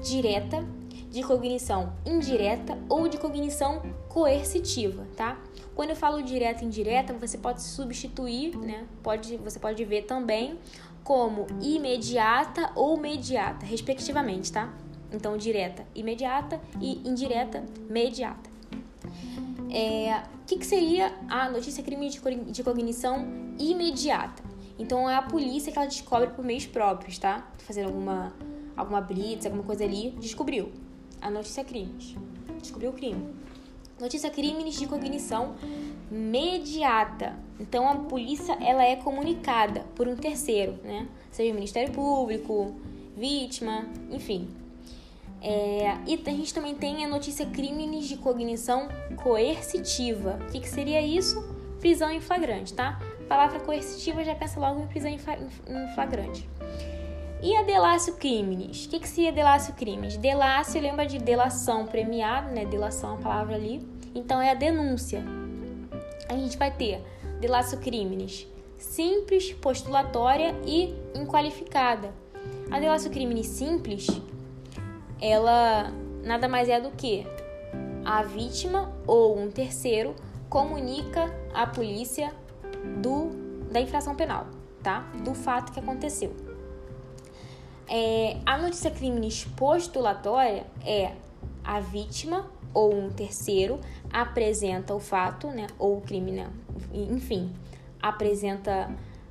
direta, 0.02 0.66
de 1.12 1.22
cognição 1.22 1.94
indireta 2.04 2.76
ou 2.90 3.08
de 3.08 3.20
cognição 3.20 3.84
coercitiva, 4.10 5.06
tá? 5.16 5.38
Quando 5.76 5.90
eu 5.90 5.96
falo 5.96 6.24
direta 6.24 6.64
e 6.64 6.68
indireta, 6.68 7.14
você 7.14 7.38
pode 7.38 7.62
substituir, 7.62 8.58
né? 8.58 8.88
Pode, 9.04 9.36
você 9.38 9.60
pode 9.60 9.84
ver 9.84 10.04
também 10.04 10.58
como 11.04 11.46
imediata 11.62 12.72
ou 12.76 12.98
mediata, 12.98 13.66
respectivamente, 13.66 14.52
tá? 14.52 14.74
Então, 15.12 15.38
direta, 15.38 15.86
imediata 15.94 16.60
e 16.82 17.08
indireta, 17.08 17.64
mediata. 17.90 18.50
É, 19.70 20.24
o 20.42 20.46
que, 20.48 20.58
que, 20.58 20.66
seria 20.66 21.14
a 21.30 21.50
notícia 21.50 21.84
crime 21.84 22.10
de 22.10 22.64
cognição 22.64 23.28
imediata? 23.60 24.42
Então, 24.80 25.10
é 25.10 25.16
a 25.16 25.22
polícia 25.22 25.72
que 25.72 25.78
ela 25.78 25.88
descobre 25.88 26.30
por 26.30 26.44
meios 26.44 26.66
próprios, 26.66 27.18
tá? 27.18 27.46
Fazendo 27.60 27.88
alguma, 27.88 28.34
alguma 28.76 29.02
blitz, 29.02 29.46
alguma 29.46 29.64
coisa 29.64 29.84
ali, 29.84 30.12
descobriu 30.20 30.72
a 31.22 31.30
notícia 31.30 31.64
crimes. 31.64 32.16
Descobriu 32.62 32.92
o 32.92 32.94
crime. 32.94 33.45
Notícia 34.00 34.30
crimes 34.30 34.76
de 34.78 34.88
cognição 34.88 35.56
mediata. 36.12 37.34
Então 37.60 37.90
a 37.90 37.96
polícia 37.96 38.58
ela 38.62 38.84
é 38.84 38.96
comunicada 38.98 39.86
por 39.96 40.08
um 40.08 40.16
terceiro, 40.16 40.78
né? 40.84 41.08
Seja 41.32 41.52
o 41.52 41.56
Ministério 41.56 41.94
Público, 41.94 42.76
vítima, 43.16 43.86
enfim. 44.12 44.50
É, 45.42 45.98
e 46.08 46.22
a 46.26 46.32
gente 46.32 46.54
também 46.54 46.76
tem 46.76 47.06
a 47.06 47.08
notícia 47.08 47.46
crimes 47.46 48.08
de 48.08 48.18
cognição 48.18 48.90
coercitiva. 49.24 50.40
O 50.42 50.52
que, 50.52 50.60
que 50.60 50.70
seria 50.70 51.02
isso? 51.02 51.42
Prisão 51.80 52.10
em 52.10 52.20
flagrante, 52.20 52.74
tá? 52.74 53.00
Palavra 53.30 53.60
coercitiva 53.60 54.24
já 54.24 54.36
pensa 54.36 54.60
logo 54.60 54.82
em 54.82 54.88
prisão 54.88 55.10
em 55.10 55.20
flagrante. 55.94 56.48
E 57.46 57.56
a 57.56 57.62
delácio 57.62 58.16
crimes? 58.16 58.88
O 58.88 58.90
que, 58.90 59.00
que 59.00 59.08
seria 59.08 59.32
delácio 59.32 59.76
crimes? 59.76 60.18
Delácio 60.18 60.82
lembra 60.82 61.06
de 61.06 61.20
delação 61.20 61.86
premiada, 61.86 62.50
né? 62.50 62.66
Delação 62.66 63.20
é 63.20 63.22
palavra 63.22 63.54
ali. 63.54 63.88
Então 64.16 64.42
é 64.42 64.50
a 64.50 64.56
denúncia. 64.56 65.24
A 66.28 66.34
gente 66.34 66.58
vai 66.58 66.72
ter 66.72 67.04
delácio 67.40 67.78
crimes 67.78 68.48
simples, 68.80 69.54
postulatória 69.54 70.56
e 70.66 70.96
inqualificada. 71.14 72.12
A 72.72 72.80
delácio 72.80 73.12
crimes 73.12 73.46
simples, 73.46 74.08
ela 75.22 75.94
nada 76.24 76.48
mais 76.48 76.68
é 76.68 76.82
do 76.82 76.90
que 76.90 77.28
a 78.04 78.24
vítima 78.24 78.92
ou 79.06 79.38
um 79.38 79.52
terceiro 79.52 80.16
comunica 80.50 81.32
à 81.54 81.68
polícia 81.68 82.34
do 83.04 83.30
da 83.72 83.80
infração 83.80 84.16
penal, 84.16 84.48
tá? 84.82 85.02
Do 85.24 85.36
fato 85.36 85.72
que 85.72 85.80
aconteceu. 85.80 86.55
É, 87.88 88.38
a 88.46 88.58
notícia 88.58 88.90
crimes 88.90 89.46
postulatória 89.56 90.66
é 90.84 91.14
a 91.64 91.80
vítima 91.80 92.50
ou 92.74 92.94
um 92.94 93.10
terceiro 93.10 93.80
apresenta 94.12 94.94
o 94.94 95.00
fato, 95.00 95.48
né, 95.48 95.68
ou 95.78 95.98
o 95.98 96.02
crime, 96.02 96.32
né, 96.32 96.50
enfim, 96.94 97.54
apresenta 98.02 98.90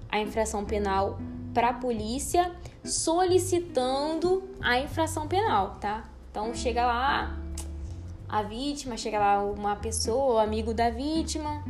a 0.08 0.20
infração 0.20 0.64
penal 0.64 1.18
para 1.52 1.70
a 1.70 1.72
polícia 1.74 2.52
solicitando 2.84 4.42
a 4.60 4.78
infração 4.78 5.26
penal, 5.28 5.76
tá? 5.80 6.04
Então 6.30 6.54
chega 6.54 6.84
lá 6.84 7.38
a 8.28 8.42
vítima, 8.42 8.96
chega 8.96 9.18
lá 9.18 9.42
uma 9.42 9.76
pessoa, 9.76 10.42
amigo 10.42 10.74
da 10.74 10.90
vítima, 10.90 11.64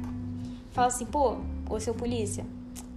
fala 0.70 0.88
assim, 0.88 1.04
pô, 1.04 1.36
ô 1.68 1.78
seu 1.78 1.94
polícia, 1.94 2.46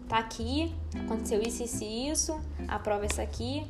tá 0.08 0.18
aqui, 0.18 0.74
aconteceu 0.96 1.42
isso, 1.42 1.64
isso 1.64 1.84
e 1.84 2.10
isso, 2.10 2.42
a 2.68 2.80
prova 2.80 3.04
é 3.04 3.08
essa 3.08 3.22
aqui, 3.22 3.68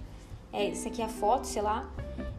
é, 0.57 0.69
essa 0.69 0.89
aqui 0.89 1.01
é 1.01 1.05
a 1.05 1.09
foto, 1.09 1.45
sei 1.45 1.61
lá. 1.61 1.87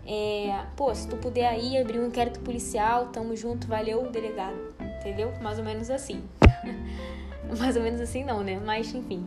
É, 0.05 0.65
pô, 0.77 0.93
se 0.95 1.07
tu 1.07 1.17
puder 1.17 1.47
aí 1.47 1.79
abrir 1.79 2.01
um 2.01 2.07
inquérito 2.09 2.41
policial, 2.41 3.07
tamo 3.07 3.37
junto, 3.37 3.69
valeu, 3.69 4.11
delegado. 4.11 4.57
Entendeu? 4.99 5.33
Mais 5.41 5.59
ou 5.59 5.65
menos 5.65 5.89
assim. 5.89 6.23
Mais 7.59 7.77
ou 7.77 7.83
menos 7.83 8.01
assim 8.01 8.25
não, 8.25 8.43
né? 8.43 8.61
Mas 8.65 8.93
enfim. 8.93 9.25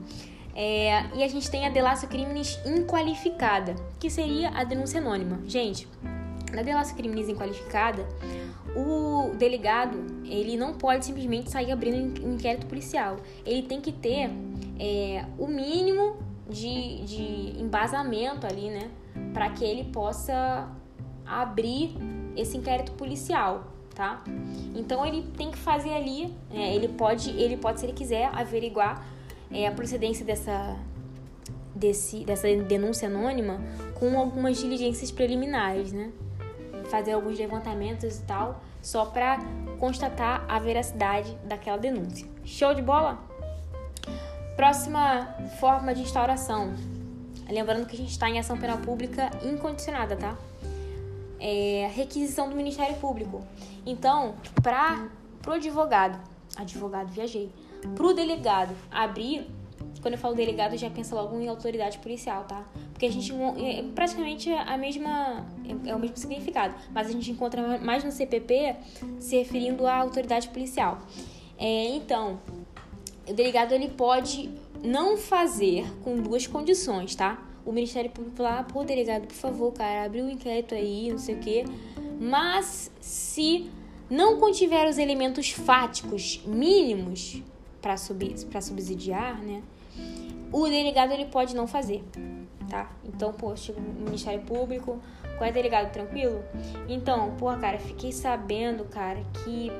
É, 0.54 1.06
e 1.16 1.24
a 1.24 1.28
gente 1.28 1.50
tem 1.50 1.66
a 1.66 1.70
delácio 1.70 2.08
crimes 2.10 2.60
inqualificada, 2.66 3.74
que 4.00 4.10
seria 4.10 4.50
a 4.50 4.64
denúncia 4.64 5.00
anônima. 5.00 5.40
Gente, 5.48 5.88
na 6.52 6.62
delácio 6.62 6.96
crimes 6.96 7.30
inqualificada, 7.30 8.06
o 8.76 9.34
delegado 9.38 9.98
ele 10.26 10.58
não 10.58 10.74
pode 10.74 11.06
simplesmente 11.06 11.50
sair 11.50 11.72
abrindo 11.72 12.26
um 12.26 12.34
inquérito 12.34 12.68
policial. 12.68 13.18
Ele 13.46 13.64
tem 13.64 13.80
que 13.80 13.92
ter 13.92 14.30
é, 14.78 15.26
o 15.38 15.48
mínimo 15.48 16.18
de, 16.52 17.04
de 17.04 17.62
embasamento 17.62 18.46
ali, 18.46 18.70
né? 18.70 18.92
Para 19.34 19.50
que 19.50 19.64
ele 19.64 19.86
possa 19.86 20.70
abrir 21.26 21.96
esse 22.36 22.58
inquérito 22.58 22.92
policial, 22.94 23.64
tá? 23.96 24.24
Então 24.76 25.06
ele 25.06 25.24
tem 25.38 25.50
que 25.52 25.58
fazer 25.58 25.94
ali, 25.94 26.34
é, 26.54 26.76
ele 26.76 26.90
pode, 26.90 27.30
ele 27.32 27.58
pode, 27.58 27.80
se 27.80 27.86
ele 27.86 27.94
quiser, 27.94 28.30
averiguar 28.34 29.06
é, 29.52 29.68
a 29.68 29.72
procedência 29.72 30.26
dessa, 30.26 30.78
desse, 31.76 32.24
dessa 32.24 32.48
denúncia 32.56 33.08
anônima 33.08 33.62
com 33.96 34.18
algumas 34.20 34.58
diligências 34.58 35.12
preliminares, 35.12 35.92
né? 35.92 36.12
Fazer 36.90 37.14
alguns 37.14 37.38
levantamentos 37.40 38.20
e 38.20 38.24
tal, 38.24 38.62
só 38.82 39.06
para 39.06 39.40
constatar 39.80 40.46
a 40.48 40.60
veracidade 40.60 41.34
daquela 41.46 41.78
denúncia. 41.78 42.28
Show 42.44 42.74
de 42.74 42.82
bola? 42.82 43.31
Próxima 44.56 45.36
forma 45.60 45.94
de 45.94 46.02
instauração. 46.02 46.74
Lembrando 47.50 47.86
que 47.86 47.96
a 47.96 47.98
gente 47.98 48.12
está 48.12 48.30
em 48.30 48.40
ação 48.40 48.58
penal 48.58 48.78
pública 48.78 49.30
incondicionada, 49.44 50.16
tá? 50.16 50.38
É 51.40 51.90
requisição 51.94 52.50
do 52.50 52.56
Ministério 52.56 52.96
Público. 52.98 53.44
Então, 53.86 54.36
para 54.62 55.08
o 55.48 55.52
advogado, 55.52 56.20
advogado, 56.56 57.12
viajei, 57.12 57.52
para 57.96 58.06
o 58.06 58.14
delegado 58.14 58.76
abrir, 58.92 59.48
quando 60.02 60.16
eu 60.16 60.20
falo 60.20 60.36
delegado, 60.36 60.76
já 60.78 60.90
pensa 60.90 61.16
logo 61.16 61.40
em 61.40 61.48
autoridade 61.48 61.98
policial, 62.00 62.44
tá? 62.46 62.64
Porque 62.92 63.06
a 63.06 63.12
gente 63.12 63.34
é 63.34 63.84
praticamente 63.94 64.52
a 64.52 64.78
mesma 64.78 65.46
é, 65.66 65.90
é 65.90 65.96
o 65.96 66.00
mesmo 66.00 66.18
significado, 66.18 66.74
mas 66.92 67.08
a 67.08 67.12
gente 67.12 67.32
encontra 67.32 67.80
mais 67.80 68.04
no 68.04 68.12
CPP 68.12 68.76
se 69.20 69.38
referindo 69.38 69.86
à 69.86 69.98
autoridade 69.98 70.48
policial. 70.50 71.00
É, 71.58 71.90
então, 71.96 72.40
o 73.28 73.34
delegado 73.34 73.74
ele 73.74 73.90
pode 73.90 74.50
não 74.84 75.18
fazer 75.18 75.86
com 76.04 76.18
duas 76.18 76.48
condições, 76.48 77.16
tá? 77.16 77.44
O 77.66 77.72
Ministério 77.72 78.10
Público 78.10 78.42
lá, 78.42 78.64
pô, 78.64 78.84
delegado, 78.84 79.28
por 79.28 79.36
favor, 79.36 79.72
cara, 79.72 80.06
abriu 80.06 80.26
o 80.26 80.28
um 80.28 80.32
inquérito 80.32 80.74
aí, 80.74 81.12
não 81.12 81.20
sei 81.20 81.36
o 81.36 81.40
quê. 81.40 81.66
Mas 82.20 82.92
se 83.00 83.70
não 84.10 84.40
contiver 84.40 84.88
os 84.90 84.98
elementos 84.98 85.52
fáticos 85.52 86.42
mínimos 86.46 87.42
para 87.82 88.62
subsidiar, 88.62 89.42
né? 89.42 89.62
O 90.52 90.66
delegado 90.66 91.14
ele 91.14 91.26
pode 91.26 91.56
não 91.56 91.66
fazer, 91.66 92.04
tá? 92.70 92.92
Então, 93.06 93.32
pô, 93.32 93.56
chega 93.56 93.80
o 93.80 94.04
Ministério 94.04 94.42
Público, 94.42 95.00
qual 95.38 95.50
é 95.50 95.54
delegado 95.54 95.92
tranquilo? 95.94 96.44
Então, 96.90 97.36
pô, 97.38 97.46
cara, 97.58 97.80
fiquei 97.80 98.12
sabendo, 98.12 98.84
cara, 98.86 99.24
que 99.44 99.72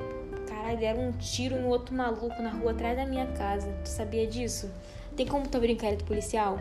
Caralho, 0.62 0.78
deram 0.78 1.08
um 1.08 1.12
tiro 1.12 1.60
no 1.60 1.68
outro 1.68 1.92
maluco 1.92 2.40
na 2.40 2.50
rua 2.50 2.70
atrás 2.70 2.96
da 2.96 3.04
minha 3.04 3.26
casa. 3.32 3.68
Tu 3.82 3.88
sabia 3.88 4.24
disso? 4.28 4.70
Tem 5.16 5.26
como 5.26 5.48
tu 5.48 5.56
abrir 5.56 5.72
inquérito 5.72 6.04
policial? 6.04 6.56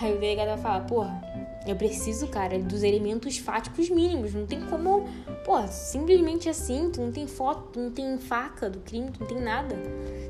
Aí 0.00 0.14
o 0.14 0.20
delegado 0.20 0.46
vai 0.46 0.58
falar, 0.58 0.80
porra, 0.86 1.20
eu 1.66 1.74
preciso, 1.74 2.28
cara, 2.28 2.56
dos 2.60 2.84
elementos 2.84 3.38
fáticos 3.38 3.90
mínimos. 3.90 4.32
Não 4.32 4.46
tem 4.46 4.64
como, 4.66 5.08
porra, 5.44 5.66
simplesmente 5.66 6.48
assim, 6.48 6.92
tu 6.92 7.00
não 7.00 7.10
tem 7.10 7.26
foto, 7.26 7.70
tu 7.72 7.80
não 7.80 7.90
tem 7.90 8.16
faca 8.16 8.70
do 8.70 8.78
crime, 8.78 9.10
tu 9.10 9.20
não 9.20 9.26
tem 9.26 9.40
nada, 9.40 9.74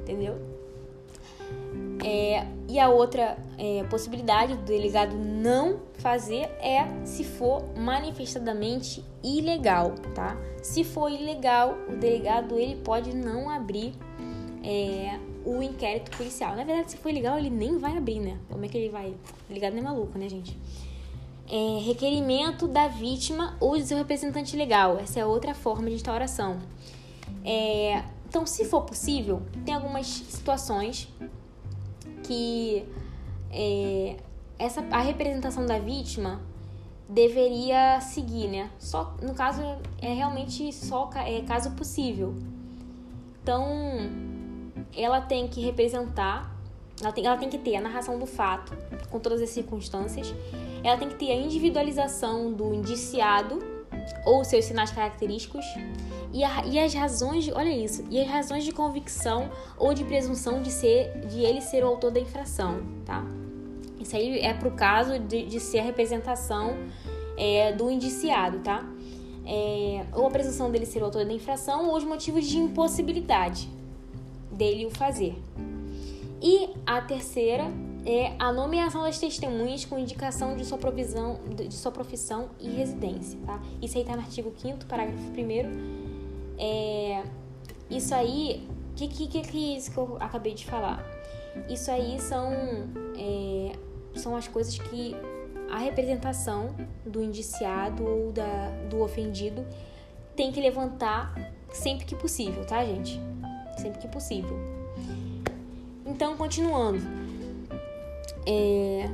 entendeu? 0.01 0.52
É, 2.05 2.47
e 2.69 2.81
a 2.81 2.88
outra 2.88 3.37
é, 3.57 3.85
possibilidade 3.85 4.57
do 4.57 4.62
delegado 4.62 5.15
não 5.15 5.81
fazer 5.95 6.51
é 6.61 6.85
se 7.05 7.23
for 7.23 7.62
manifestadamente 7.77 9.05
ilegal, 9.23 9.95
tá? 10.15 10.37
Se 10.62 10.83
for 10.83 11.11
ilegal, 11.11 11.77
o 11.88 11.97
delegado 11.97 12.59
ele 12.59 12.77
pode 12.77 13.15
não 13.15 13.49
abrir 13.49 13.95
é, 14.65 15.19
o 15.45 15.62
inquérito 15.62 16.17
policial. 16.17 16.57
Na 16.57 16.65
verdade, 16.65 16.93
se 16.93 16.97
for 16.97 17.11
ilegal, 17.11 17.38
ele 17.38 17.51
nem 17.51 17.79
vai 17.79 17.97
abrir, 17.97 18.21
né? 18.21 18.38
Como 18.51 18.65
é 18.65 18.69
que 18.69 18.77
ele 18.77 18.88
vai? 18.88 19.11
O 19.11 19.49
delegado 19.49 19.75
nem 19.75 19.83
é 19.83 19.85
maluco, 19.85 20.19
né, 20.19 20.29
gente? 20.29 20.57
É, 21.49 21.81
requerimento 21.85 22.67
da 22.67 22.88
vítima 22.88 23.57
ou 23.61 23.77
de 23.77 23.85
seu 23.85 23.99
representante 23.99 24.57
legal. 24.57 24.99
Essa 24.99 25.21
é 25.21 25.27
outra 25.27 25.55
forma 25.55 25.88
de 25.88 25.97
instauração. 25.97 26.59
É, 27.45 28.03
então, 28.29 28.47
se 28.47 28.65
for 28.65 28.83
possível, 28.83 29.43
tem 29.65 29.75
algumas 29.75 30.07
situações 30.07 31.09
que 32.23 32.85
é, 33.51 34.17
essa, 34.59 34.81
a 34.91 35.01
representação 35.01 35.67
da 35.67 35.79
vítima 35.79 36.41
deveria 37.09 38.01
seguir, 38.01 38.49
né? 38.49 38.71
Só, 38.79 39.15
no 39.23 39.35
caso, 39.35 39.63
é 40.01 40.13
realmente 40.13 40.73
só 40.73 41.11
é 41.17 41.43
caso 41.43 41.73
possível. 41.73 42.35
Então, 43.43 43.67
ela 44.97 45.21
tem 45.21 45.49
que 45.49 45.61
representar, 45.61 46.55
ela 47.01 47.13
tem, 47.13 47.27
ela 47.27 47.37
tem 47.37 47.49
que 47.49 47.59
ter 47.59 47.77
a 47.77 47.81
narração 47.81 48.19
do 48.19 48.27
fato, 48.27 48.77
com 49.11 49.19
todas 49.19 49.43
as 49.43 49.51
circunstâncias, 49.51 50.35
ela 50.83 50.97
tem 50.97 51.09
que 51.09 51.17
ter 51.17 51.31
a 51.33 51.35
individualização 51.35 52.53
do 52.53 52.73
indiciado 52.73 53.59
ou 54.25 54.45
seus 54.45 54.65
sinais 54.65 54.91
característicos 54.91 55.65
e, 56.33 56.42
a, 56.42 56.64
e 56.64 56.79
as 56.79 56.95
razões, 56.95 57.45
de, 57.45 57.53
olha 57.53 57.71
isso, 57.71 58.05
e 58.11 58.21
as 58.21 58.29
razões 58.29 58.64
de 58.64 58.73
convicção 58.73 59.51
ou 59.77 59.92
de 59.92 60.03
presunção 60.05 60.62
de 60.62 60.71
ser, 60.71 61.27
de 61.27 61.40
ele 61.40 61.61
ser 61.61 61.85
o 61.85 61.88
autor 61.88 62.11
da 62.11 62.21
infração, 62.21 62.83
tá? 63.05 63.25
Isso 64.01 64.16
aí 64.16 64.40
é 64.40 64.55
pro 64.55 64.71
caso 64.71 65.18
de, 65.18 65.45
de 65.45 65.61
ser 65.61 65.81
a 65.81 65.83
representação 65.83 66.75
é, 67.37 67.73
do 67.73 67.90
indiciado, 67.90 68.61
tá? 68.61 68.85
É, 69.45 70.07
ou 70.14 70.27
a 70.27 70.31
presunção 70.31 70.71
dele 70.71 70.87
ser 70.87 71.03
o 71.03 71.05
autor 71.05 71.25
da 71.25 71.33
infração 71.33 71.88
ou 71.88 71.97
os 71.97 72.05
motivos 72.05 72.47
de 72.47 72.59
impossibilidade 72.59 73.68
dele 74.51 74.87
o 74.87 74.90
fazer. 74.90 75.37
E 76.40 76.71
a 76.87 77.01
terceira 77.01 77.64
é 78.05 78.33
a 78.38 78.53
nomeação 78.53 79.03
das 79.03 79.18
testemunhas 79.18 79.85
com 79.85 79.99
indicação 79.99 80.57
de 80.57 80.64
sua, 80.64 80.79
provisão, 80.79 81.38
de 81.55 81.75
sua 81.75 81.92
profissão 81.92 82.49
e 82.59 82.68
residência, 82.71 83.38
tá? 83.47 83.62
Isso 83.81 83.97
aí 83.99 84.05
tá 84.05 84.16
no 84.16 84.23
artigo 84.23 84.53
5 84.57 84.87
parágrafo 84.87 85.23
1 85.31 86.12
é, 86.64 87.25
isso 87.90 88.14
aí, 88.14 88.68
o 88.92 88.94
que, 88.94 89.09
que, 89.09 89.27
que 89.27 89.38
é 89.38 89.77
isso 89.77 89.90
que 89.90 89.98
eu 89.98 90.16
acabei 90.20 90.55
de 90.55 90.64
falar? 90.64 91.05
Isso 91.68 91.90
aí 91.90 92.20
são, 92.20 92.53
é, 93.18 93.72
são 94.14 94.37
as 94.37 94.46
coisas 94.46 94.79
que 94.79 95.16
a 95.68 95.79
representação 95.79 96.72
do 97.05 97.20
indiciado 97.20 98.07
ou 98.07 98.31
da, 98.31 98.70
do 98.88 99.01
ofendido 99.01 99.66
tem 100.37 100.53
que 100.53 100.61
levantar 100.61 101.35
sempre 101.72 102.05
que 102.05 102.14
possível, 102.14 102.64
tá, 102.64 102.85
gente? 102.85 103.20
Sempre 103.77 103.98
que 103.98 104.07
possível. 104.07 104.57
Então, 106.07 106.37
continuando. 106.37 107.01
É... 108.46 109.11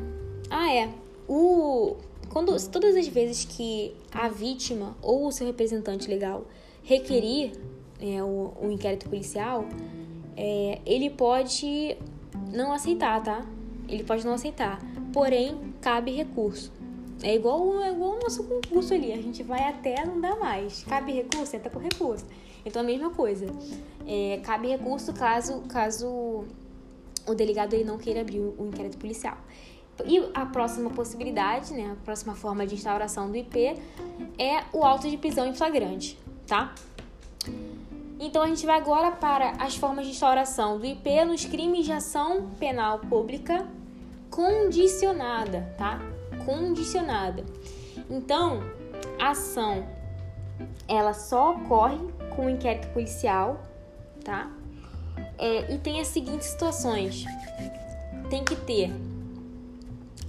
Ah, 0.50 0.70
é. 0.70 0.90
O... 1.26 1.96
Quando, 2.28 2.54
todas 2.68 2.94
as 2.94 3.08
vezes 3.08 3.46
que 3.46 3.94
a 4.12 4.28
vítima 4.28 4.94
ou 5.00 5.26
o 5.26 5.32
seu 5.32 5.46
representante 5.46 6.08
legal 6.08 6.44
requerir 6.88 7.52
é, 8.00 8.22
o, 8.22 8.54
o, 8.62 8.70
inquérito 8.70 9.10
policial, 9.10 9.66
é, 10.34 10.80
ele 10.86 11.10
pode 11.10 11.98
não 12.50 12.72
aceitar, 12.72 13.22
tá? 13.22 13.46
Ele 13.86 14.02
pode 14.02 14.24
não 14.24 14.32
aceitar. 14.32 14.80
Porém, 15.12 15.74
cabe 15.82 16.12
recurso. 16.12 16.72
É 17.22 17.34
igual, 17.34 17.82
é 17.82 17.90
igual 17.90 18.16
o 18.16 18.20
nosso 18.20 18.42
concurso 18.44 18.94
ali. 18.94 19.12
A 19.12 19.20
gente 19.20 19.42
vai 19.42 19.68
até 19.68 20.02
não 20.06 20.18
dá 20.18 20.34
mais. 20.36 20.82
Cabe 20.84 21.12
recurso, 21.12 21.54
entra 21.54 21.68
por 21.68 21.82
recurso. 21.82 22.24
Então, 22.64 22.80
a 22.80 22.84
mesma 22.84 23.10
coisa. 23.10 23.46
É, 24.06 24.40
cabe 24.42 24.68
recurso 24.68 25.12
caso, 25.12 25.60
caso 25.68 26.44
o 27.26 27.34
delegado 27.34 27.74
ele 27.74 27.84
não 27.84 27.98
queira 27.98 28.22
abrir 28.22 28.40
o 28.40 28.66
inquérito 28.66 28.96
policial. 28.96 29.36
E 30.06 30.22
a 30.32 30.46
próxima 30.46 30.88
possibilidade, 30.88 31.74
né, 31.74 31.96
a 32.00 32.04
próxima 32.04 32.34
forma 32.34 32.66
de 32.66 32.74
instauração 32.76 33.30
do 33.30 33.36
IP 33.36 33.74
é 34.38 34.62
o 34.72 34.84
auto 34.84 35.10
de 35.10 35.18
prisão 35.18 35.46
em 35.46 35.54
flagrante 35.54 36.16
tá? 36.48 36.74
Então 38.18 38.42
a 38.42 38.48
gente 38.48 38.66
vai 38.66 38.76
agora 38.76 39.12
para 39.12 39.52
as 39.62 39.76
formas 39.76 40.06
de 40.06 40.12
instauração 40.12 40.78
do 40.78 40.84
IP 40.84 41.24
nos 41.24 41.44
crimes 41.44 41.84
de 41.86 41.92
ação 41.92 42.50
penal 42.58 42.98
pública 42.98 43.64
condicionada, 44.28 45.72
tá? 45.78 46.00
Condicionada. 46.44 47.44
Então, 48.10 48.62
a 49.20 49.30
ação 49.30 49.86
ela 50.88 51.12
só 51.12 51.52
ocorre 51.54 51.98
com 52.34 52.46
o 52.46 52.50
inquérito 52.50 52.88
policial, 52.88 53.62
tá? 54.24 54.50
É, 55.38 55.72
e 55.72 55.78
tem 55.78 56.00
as 56.00 56.08
seguintes 56.08 56.48
situações: 56.48 57.24
tem 58.28 58.42
que 58.42 58.56
ter 58.56 58.90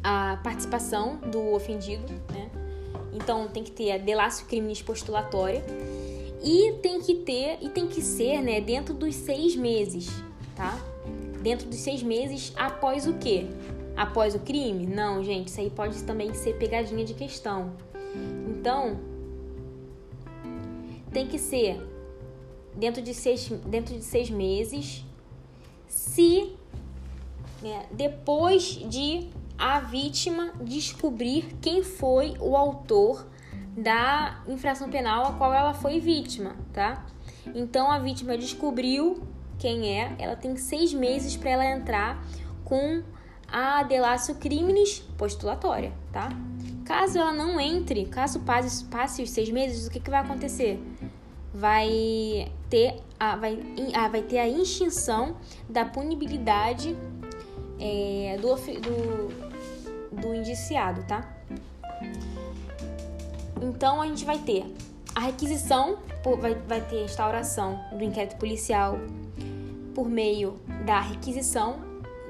a 0.03 0.39
participação 0.43 1.17
do 1.17 1.53
ofendido, 1.53 2.13
né? 2.31 2.49
Então 3.13 3.47
tem 3.47 3.63
que 3.63 3.71
ter 3.71 3.91
a 3.91 3.97
delácio 3.97 4.45
criminis 4.45 4.81
postulatória 4.81 5.63
e 6.41 6.73
tem 6.81 7.01
que 7.01 7.15
ter, 7.15 7.57
e 7.61 7.69
tem 7.69 7.87
que 7.87 8.01
ser, 8.01 8.41
né, 8.41 8.61
dentro 8.61 8.93
dos 8.93 9.15
seis 9.15 9.55
meses, 9.55 10.09
tá? 10.55 10.79
Dentro 11.41 11.67
dos 11.67 11.79
seis 11.79 12.01
meses 12.03 12.53
após 12.55 13.07
o 13.07 13.13
quê? 13.13 13.47
Após 13.95 14.35
o 14.35 14.39
crime? 14.39 14.85
Não, 14.85 15.23
gente, 15.23 15.47
isso 15.47 15.59
aí 15.59 15.69
pode 15.69 16.01
também 16.03 16.33
ser 16.33 16.57
pegadinha 16.57 17.03
de 17.03 17.13
questão. 17.13 17.73
Então, 18.49 18.99
tem 21.11 21.27
que 21.27 21.37
ser 21.37 21.81
dentro 22.75 23.01
de 23.01 23.13
seis, 23.13 23.49
dentro 23.65 23.95
de 23.95 24.03
seis 24.03 24.29
meses, 24.29 25.03
se 25.87 26.53
né, 27.61 27.85
depois 27.91 28.63
de 28.87 29.27
a 29.57 29.81
vítima 29.81 30.53
descobrir 30.61 31.57
quem 31.61 31.83
foi 31.83 32.35
o 32.39 32.55
autor 32.55 33.27
da 33.75 34.43
infração 34.47 34.89
penal 34.89 35.27
a 35.27 35.33
qual 35.33 35.53
ela 35.53 35.73
foi 35.73 35.99
vítima, 35.99 36.55
tá? 36.73 37.05
Então 37.55 37.91
a 37.91 37.99
vítima 37.99 38.37
descobriu 38.37 39.21
quem 39.57 39.99
é, 39.99 40.15
ela 40.17 40.35
tem 40.35 40.55
seis 40.55 40.93
meses 40.93 41.35
para 41.35 41.49
ela 41.51 41.65
entrar 41.65 42.23
com 42.63 43.03
a 43.51 43.83
delácio 43.83 44.35
criminis 44.35 44.99
postulatória, 45.17 45.91
tá? 46.11 46.29
Caso 46.85 47.19
ela 47.19 47.33
não 47.33 47.59
entre, 47.59 48.05
caso 48.05 48.39
passe, 48.39 48.85
passe 48.85 49.21
os 49.21 49.29
seis 49.29 49.49
meses, 49.49 49.87
o 49.87 49.91
que, 49.91 49.99
que 49.99 50.09
vai 50.09 50.19
acontecer? 50.21 50.81
Vai 51.53 52.51
ter 52.69 53.01
a, 53.19 53.35
vai, 53.35 53.59
a, 53.93 54.07
vai 54.07 54.21
ter 54.21 54.39
a 54.39 54.47
extinção 54.47 55.35
da 55.67 55.83
punibilidade 55.83 56.95
é, 57.79 58.37
do, 58.39 58.55
do, 58.55 60.21
do 60.21 60.35
indiciado, 60.35 61.03
tá? 61.03 61.38
Então 63.61 64.01
a 64.01 64.07
gente 64.07 64.25
vai 64.25 64.37
ter 64.37 64.65
a 65.15 65.21
requisição, 65.21 65.97
vai, 66.39 66.55
vai 66.55 66.81
ter 66.81 66.99
a 66.99 67.03
instauração 67.03 67.79
do 67.91 68.03
inquérito 68.03 68.37
policial 68.37 68.97
por 69.93 70.07
meio 70.07 70.59
da 70.85 70.99
requisição 71.01 71.79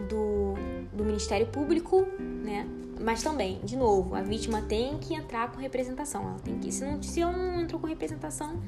do, 0.08 0.56
do 0.94 1.04
Ministério 1.04 1.48
Público, 1.48 2.08
né? 2.20 2.68
Mas 3.00 3.24
também, 3.24 3.60
de 3.64 3.78
novo, 3.78 4.14
a 4.14 4.22
vítima 4.22 4.62
tem 4.62 4.98
que 4.98 5.14
entrar 5.14 5.52
com 5.52 5.60
representação. 5.60 6.22
Ela 6.22 6.40
tem 6.44 6.58
que, 6.60 6.72
se 6.72 6.84
não, 6.84 7.02
se 7.02 7.22
ela 7.22 7.32
não 7.32 7.62
entrou 7.62 7.80
com 7.80 7.88
representação, 7.88 8.60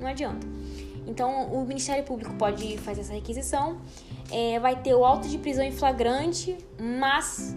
não 0.00 0.08
adianta. 0.08 0.46
Então, 1.06 1.52
o 1.52 1.64
Ministério 1.66 2.02
Público 2.02 2.32
pode 2.34 2.78
fazer 2.78 3.02
essa 3.02 3.12
requisição. 3.12 3.78
É, 4.30 4.58
vai 4.58 4.80
ter 4.80 4.94
o 4.94 5.04
auto 5.04 5.28
de 5.28 5.36
prisão 5.38 5.62
em 5.62 5.72
flagrante, 5.72 6.56
mas, 6.78 7.54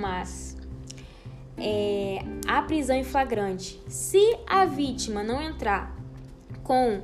mas 0.00 0.55
é, 1.58 2.18
a 2.46 2.62
prisão 2.62 2.96
em 2.96 3.04
flagrante. 3.04 3.82
Se 3.88 4.38
a 4.46 4.64
vítima 4.64 5.22
não 5.22 5.40
entrar 5.40 5.96
com 6.62 7.02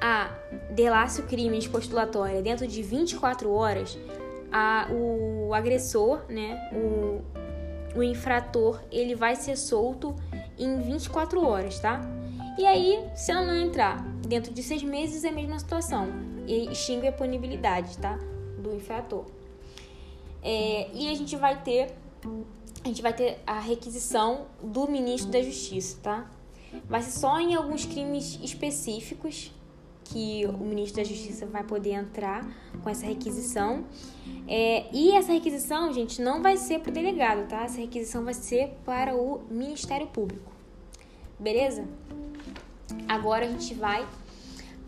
a 0.00 0.30
delácio 0.70 1.24
crime 1.24 1.66
postulatória 1.68 2.42
dentro 2.42 2.66
de 2.66 2.82
24 2.82 3.50
horas, 3.50 3.98
a, 4.52 4.88
o 4.90 5.52
agressor, 5.54 6.24
né, 6.28 6.70
o, 6.72 7.98
o 7.98 8.02
infrator, 8.02 8.80
ele 8.90 9.14
vai 9.14 9.36
ser 9.36 9.56
solto 9.56 10.14
em 10.58 10.78
24 10.78 11.44
horas, 11.44 11.78
tá? 11.80 12.00
E 12.58 12.66
aí, 12.66 13.08
se 13.14 13.30
ela 13.32 13.44
não 13.44 13.56
entrar 13.56 14.02
dentro 14.26 14.52
de 14.52 14.62
seis 14.62 14.82
meses, 14.82 15.24
é 15.24 15.28
a 15.28 15.32
mesma 15.32 15.58
situação. 15.58 16.08
E 16.46 16.70
extingue 16.70 17.08
a 17.08 17.12
punibilidade, 17.12 17.96
tá? 17.98 18.18
Do 18.58 18.74
infrator. 18.74 19.24
É, 20.42 20.90
e 20.92 21.08
a 21.08 21.14
gente 21.14 21.36
vai 21.36 21.62
ter 21.62 21.94
a 22.82 22.88
gente 22.88 23.02
vai 23.02 23.12
ter 23.12 23.38
a 23.46 23.58
requisição 23.60 24.46
do 24.62 24.88
ministro 24.88 25.30
da 25.30 25.42
Justiça, 25.42 25.98
tá? 26.02 26.30
Vai 26.88 27.02
ser 27.02 27.18
só 27.18 27.38
em 27.40 27.54
alguns 27.54 27.84
crimes 27.84 28.38
específicos 28.42 29.52
que 30.04 30.44
o 30.46 30.64
ministro 30.64 31.02
da 31.02 31.08
Justiça 31.08 31.46
vai 31.46 31.62
poder 31.62 31.92
entrar 31.92 32.44
com 32.82 32.90
essa 32.90 33.06
requisição. 33.06 33.84
É, 34.48 34.86
e 34.92 35.12
essa 35.12 35.32
requisição, 35.32 35.92
gente, 35.92 36.20
não 36.20 36.42
vai 36.42 36.56
ser 36.56 36.80
para 36.80 36.90
o 36.90 36.92
delegado, 36.92 37.46
tá? 37.48 37.64
Essa 37.64 37.78
requisição 37.80 38.24
vai 38.24 38.34
ser 38.34 38.74
para 38.84 39.14
o 39.14 39.42
Ministério 39.50 40.06
Público. 40.08 40.50
Beleza? 41.38 41.84
Agora 43.06 43.46
a 43.46 43.48
gente 43.48 43.74
vai 43.74 44.06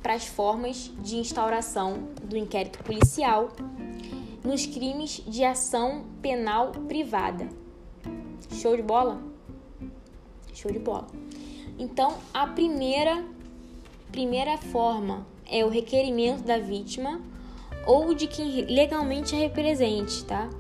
para 0.03 0.15
as 0.15 0.27
formas 0.27 0.93
de 0.99 1.17
instauração 1.17 2.09
do 2.25 2.37
inquérito 2.37 2.83
policial 2.83 3.51
nos 4.45 4.67
crimes 4.67 5.23
de 5.27 5.45
ação 5.45 6.05
penal 6.21 6.73
privada. 6.89 7.62
Show 8.51 8.77
de 8.77 8.83
bola? 8.83 9.23
Show 10.53 10.71
de 10.71 10.79
bola. 10.79 11.07
Então, 11.79 12.19
a 12.33 12.47
primeira 12.47 13.25
primeira 14.11 14.59
forma 14.59 15.27
é 15.51 15.65
o 15.65 15.69
requerimento 15.69 16.43
da 16.43 16.59
vítima 16.59 17.19
ou 17.87 18.15
de 18.15 18.27
quem 18.27 18.67
legalmente 18.67 19.35
a 19.35 19.39
represente, 19.39 20.25
tá? 20.25 20.51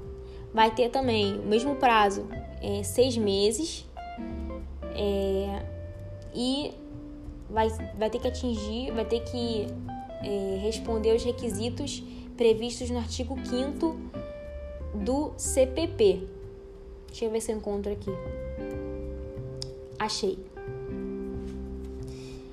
Vai 0.52 0.74
ter 0.74 0.88
também 0.88 1.38
o 1.38 1.42
mesmo 1.42 1.76
prazo, 1.76 2.26
é, 2.60 2.82
seis 2.82 3.16
meses, 3.16 3.86
é, 4.94 5.62
e 6.34 6.72
vai, 7.48 7.68
vai 7.96 8.10
ter 8.10 8.18
que 8.18 8.28
atingir, 8.28 8.90
vai 8.92 9.04
ter 9.04 9.20
que 9.20 9.66
é, 10.22 10.58
responder 10.62 11.14
os 11.14 11.22
requisitos 11.22 12.02
previstos 12.36 12.90
no 12.90 12.98
artigo 12.98 13.38
5 13.44 13.96
do 14.94 15.32
CPP. 15.36 16.28
Deixa 17.12 17.26
eu 17.26 17.30
ver 17.30 17.42
se 17.42 17.52
eu 17.52 17.58
encontro 17.58 17.92
aqui. 17.92 18.10
Achei. 19.98 20.38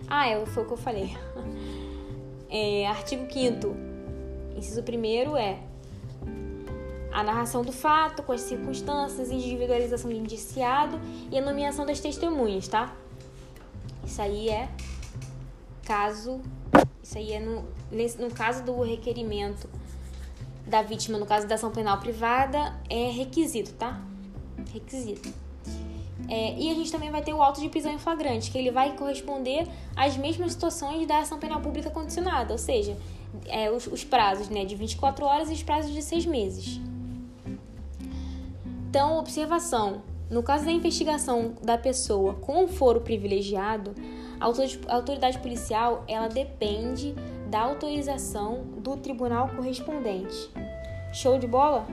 Ah, 0.06 0.28
é, 0.28 0.46
foi 0.46 0.64
o 0.64 0.66
que 0.66 0.74
eu 0.74 0.78
falei. 0.78 1.16
É, 2.52 2.88
artigo 2.88 3.32
5 3.32 3.76
Inciso 4.58 4.82
1 4.82 5.38
é 5.38 5.60
a 7.12 7.22
narração 7.22 7.62
do 7.62 7.72
fato 7.72 8.24
com 8.24 8.32
as 8.32 8.42
circunstâncias, 8.42 9.30
individualização 9.30 10.10
do 10.10 10.16
indiciado 10.16 11.00
e 11.32 11.38
a 11.38 11.42
nomeação 11.42 11.86
das 11.86 12.00
testemunhas, 12.00 12.68
tá? 12.68 12.92
Isso 14.04 14.20
aí 14.20 14.50
é 14.50 14.68
caso. 15.86 16.42
Isso 17.04 17.20
aí 17.20 17.34
é 17.34 17.40
no, 17.40 17.64
no 18.18 18.32
caso 18.34 18.64
do 18.64 18.82
requerimento 18.82 19.70
da 20.66 20.82
vítima, 20.82 21.20
no 21.20 21.28
caso 21.28 21.46
da 21.46 21.54
ação 21.54 21.70
penal 21.70 22.00
privada, 22.00 22.76
é 22.90 23.12
requisito, 23.12 23.74
tá? 23.74 24.09
Requisito. 24.74 25.34
É, 26.28 26.54
e 26.60 26.70
a 26.70 26.74
gente 26.74 26.92
também 26.92 27.10
vai 27.10 27.22
ter 27.22 27.34
o 27.34 27.42
auto 27.42 27.62
de 27.62 27.70
prisão 27.70 27.92
em 27.92 27.98
flagrante, 27.98 28.52
que 28.52 28.58
ele 28.58 28.72
vai 28.72 28.96
corresponder 28.96 29.68
às 29.96 30.18
mesmas 30.18 30.52
situações 30.52 31.08
da 31.08 31.20
ação 31.20 31.40
penal 31.40 31.62
pública 31.62 31.90
condicionada, 31.90 32.52
ou 32.52 32.58
seja, 32.58 32.98
é, 33.48 33.72
os, 33.72 33.88
os, 33.88 34.04
prazos 34.04 34.50
né, 34.50 34.66
de 34.66 34.76
24 34.76 35.26
horas 35.26 35.50
e 35.50 35.54
os 35.54 35.64
prazos 35.64 35.92
de 35.92 36.02
6 36.02 36.26
meses. 36.26 36.80
Então, 38.90 39.18
observação: 39.18 40.02
no 40.30 40.44
caso 40.44 40.66
da 40.66 40.72
investigação 40.72 41.54
da 41.64 41.78
pessoa 41.78 42.36
com 42.36 42.68
foro 42.68 43.02
privilegiado, 43.02 43.96
a 44.40 44.46
autoridade 44.94 45.40
policial 45.40 46.04
ela 46.08 46.28
depende 46.28 47.16
da 47.50 47.62
autorização 47.62 48.64
do 48.78 48.96
tribunal 48.98 49.50
correspondente. 49.50 50.50
Show 51.12 51.40
de 51.40 51.48
bola? 51.48 51.88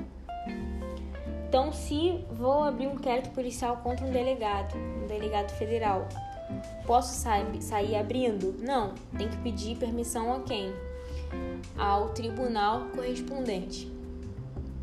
Então, 1.49 1.73
se 1.73 2.25
vou 2.31 2.65
abrir 2.65 2.89
um 2.89 2.95
inquérito 2.95 3.31
policial 3.31 3.77
contra 3.79 4.05
um 4.05 4.11
delegado, 4.11 4.77
um 4.77 5.07
delegado 5.07 5.53
federal, 5.53 6.09
posso 6.87 7.15
sair, 7.15 7.63
sair 7.63 7.97
abrindo? 7.97 8.55
Não, 8.61 8.95
tem 9.17 9.29
que 9.29 9.37
pedir 9.39 9.77
permissão 9.77 10.35
a 10.35 10.41
quem? 10.41 10.73
Ao 11.79 12.09
tribunal 12.11 12.87
correspondente. 12.95 13.91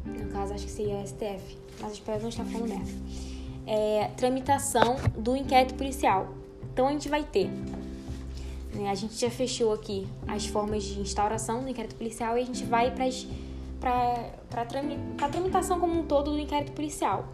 No 0.06 0.32
caso, 0.32 0.54
acho 0.54 0.65
que 0.65 0.71
seria 0.71 0.95
o 0.95 1.08
STF, 1.08 1.58
mas 1.82 1.93
espero 1.93 2.21
não 2.21 2.30
estar 2.30 2.45
falando 2.45 2.69
merda. 2.69 2.91
É, 3.67 4.10
tramitação 4.15 4.95
do 5.17 5.36
inquérito 5.36 5.76
policial. 5.76 6.34
Então, 6.71 6.88
a 6.88 6.91
gente 6.91 7.10
vai 7.10 7.23
ter 7.23 7.49
né, 8.73 8.89
a 8.89 8.95
gente 8.95 9.15
já 9.15 9.30
fechou 9.30 9.71
aqui 9.71 10.08
as 10.28 10.47
formas 10.47 10.84
de 10.84 10.99
instauração 10.99 11.62
do 11.62 11.69
inquérito 11.69 11.95
policial 11.95 12.38
e 12.38 12.41
a 12.41 12.45
gente 12.45 12.63
vai 12.63 12.89
para 12.89 13.06
as 13.06 13.28
para 13.84 14.62
a 14.62 15.28
tramitação 15.28 15.78
como 15.78 16.00
um 16.00 16.04
todo 16.04 16.32
do 16.32 16.39
inquérito 16.39 16.72
policial. 16.72 17.26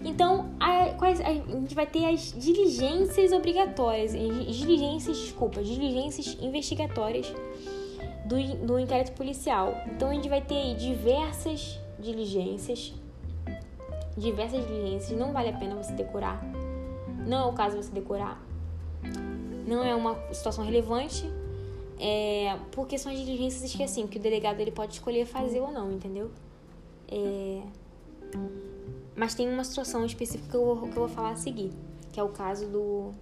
Então, 0.00 0.50
a, 0.60 0.90
quais, 0.90 1.20
a, 1.20 1.28
a, 1.28 1.34
gente 1.34 1.74
vai 1.74 1.86
ter 1.86 2.04
as 2.04 2.32
diligências 2.32 3.32
obrigatórias, 3.32 4.12
diligências, 4.12 5.16
desculpa, 5.16 5.62
diligências 5.64 6.36
investigatórias 6.40 7.32
do, 8.24 8.36
do 8.66 8.78
inquérito 8.78 9.12
policial. 9.12 9.74
Então, 9.86 10.10
a 10.10 10.14
gente 10.14 10.28
vai 10.28 10.40
ter 10.40 10.76
diversas 10.76 11.80
diligências, 11.98 12.94
diversas 14.16 14.64
diligências, 14.64 15.18
não 15.18 15.32
vale 15.32 15.48
a 15.48 15.54
pena 15.54 15.74
você 15.74 15.92
decorar, 15.92 16.40
não 17.26 17.48
é 17.48 17.50
o 17.50 17.52
caso 17.52 17.76
você 17.76 17.90
decorar, 17.90 18.40
não 19.66 19.82
é 19.82 19.94
uma 19.94 20.14
situação 20.32 20.64
relevante, 20.64 21.28
é, 21.98 22.58
porque 22.72 22.98
são 22.98 23.10
as 23.10 23.18
diligências 23.18 23.72
que 23.74 23.82
assim, 23.82 24.06
que 24.06 24.18
o 24.18 24.20
delegado 24.20 24.60
ele 24.60 24.70
pode 24.70 24.94
escolher 24.94 25.26
fazer 25.26 25.60
ou 25.60 25.72
não, 25.72 25.90
entendeu? 25.90 26.30
É, 27.08 27.62
mas 29.14 29.34
tem 29.34 29.48
uma 29.48 29.64
situação 29.64 30.04
específica 30.04 30.50
que 30.50 30.56
eu, 30.56 30.64
vou, 30.64 30.88
que 30.88 30.96
eu 30.96 31.06
vou 31.06 31.08
falar 31.08 31.30
a 31.30 31.36
seguir, 31.36 31.72
que 32.12 32.20
é 32.20 32.22
o 32.22 32.28
caso 32.28 32.66
do, 32.66 33.12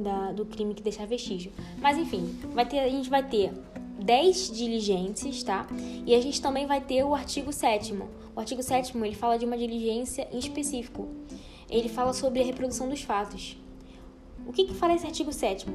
da, 0.00 0.32
do 0.32 0.46
crime 0.46 0.74
que 0.74 0.82
deixa 0.82 1.04
vestígio. 1.04 1.52
Mas 1.78 1.98
enfim, 1.98 2.38
vai 2.54 2.66
ter, 2.66 2.80
a 2.80 2.88
gente 2.88 3.10
vai 3.10 3.28
ter 3.28 3.52
10 4.02 4.52
diligências, 4.52 5.42
tá? 5.42 5.66
E 6.06 6.14
a 6.14 6.20
gente 6.20 6.40
também 6.40 6.66
vai 6.66 6.80
ter 6.80 7.02
o 7.02 7.14
artigo 7.14 7.52
7 7.52 7.94
O 8.34 8.38
artigo 8.40 8.62
7 8.62 8.96
ele 8.96 9.14
fala 9.14 9.38
de 9.38 9.44
uma 9.44 9.58
diligência 9.58 10.28
em 10.32 10.38
específico. 10.38 11.08
Ele 11.68 11.88
fala 11.88 12.12
sobre 12.12 12.40
a 12.40 12.44
reprodução 12.44 12.88
dos 12.88 13.02
fatos. 13.02 13.58
O 14.46 14.52
que, 14.52 14.64
que 14.66 14.74
fala 14.74 14.94
esse 14.94 15.04
artigo 15.04 15.32
7 15.32 15.66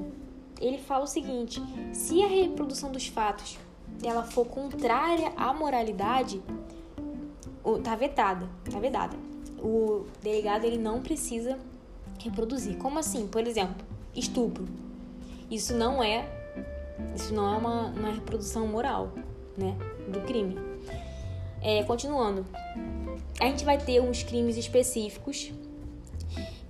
ele 0.61 0.77
fala 0.77 1.03
o 1.03 1.07
seguinte: 1.07 1.61
se 1.93 2.23
a 2.23 2.27
reprodução 2.27 2.91
dos 2.91 3.07
fatos 3.07 3.57
ela 4.03 4.23
for 4.23 4.45
contrária 4.45 5.33
à 5.35 5.53
moralidade, 5.53 6.41
tá 7.83 7.95
vetada, 7.95 8.47
tá 8.69 8.79
vedada. 8.79 9.17
O 9.59 10.05
delegado 10.21 10.63
ele 10.63 10.77
não 10.77 11.01
precisa 11.01 11.59
reproduzir. 12.19 12.77
Como 12.77 12.97
assim? 12.97 13.27
Por 13.27 13.45
exemplo, 13.45 13.85
estupro. 14.15 14.65
Isso 15.49 15.75
não 15.75 16.01
é 16.01 16.41
isso 17.15 17.33
não 17.33 17.53
é 17.53 17.57
uma, 17.57 17.87
uma 17.87 18.11
reprodução 18.11 18.67
moral, 18.67 19.11
né, 19.57 19.75
do 20.07 20.21
crime. 20.21 20.57
É, 21.61 21.83
continuando, 21.83 22.45
a 23.39 23.45
gente 23.45 23.65
vai 23.65 23.77
ter 23.77 24.01
uns 24.01 24.23
crimes 24.23 24.57
específicos 24.57 25.51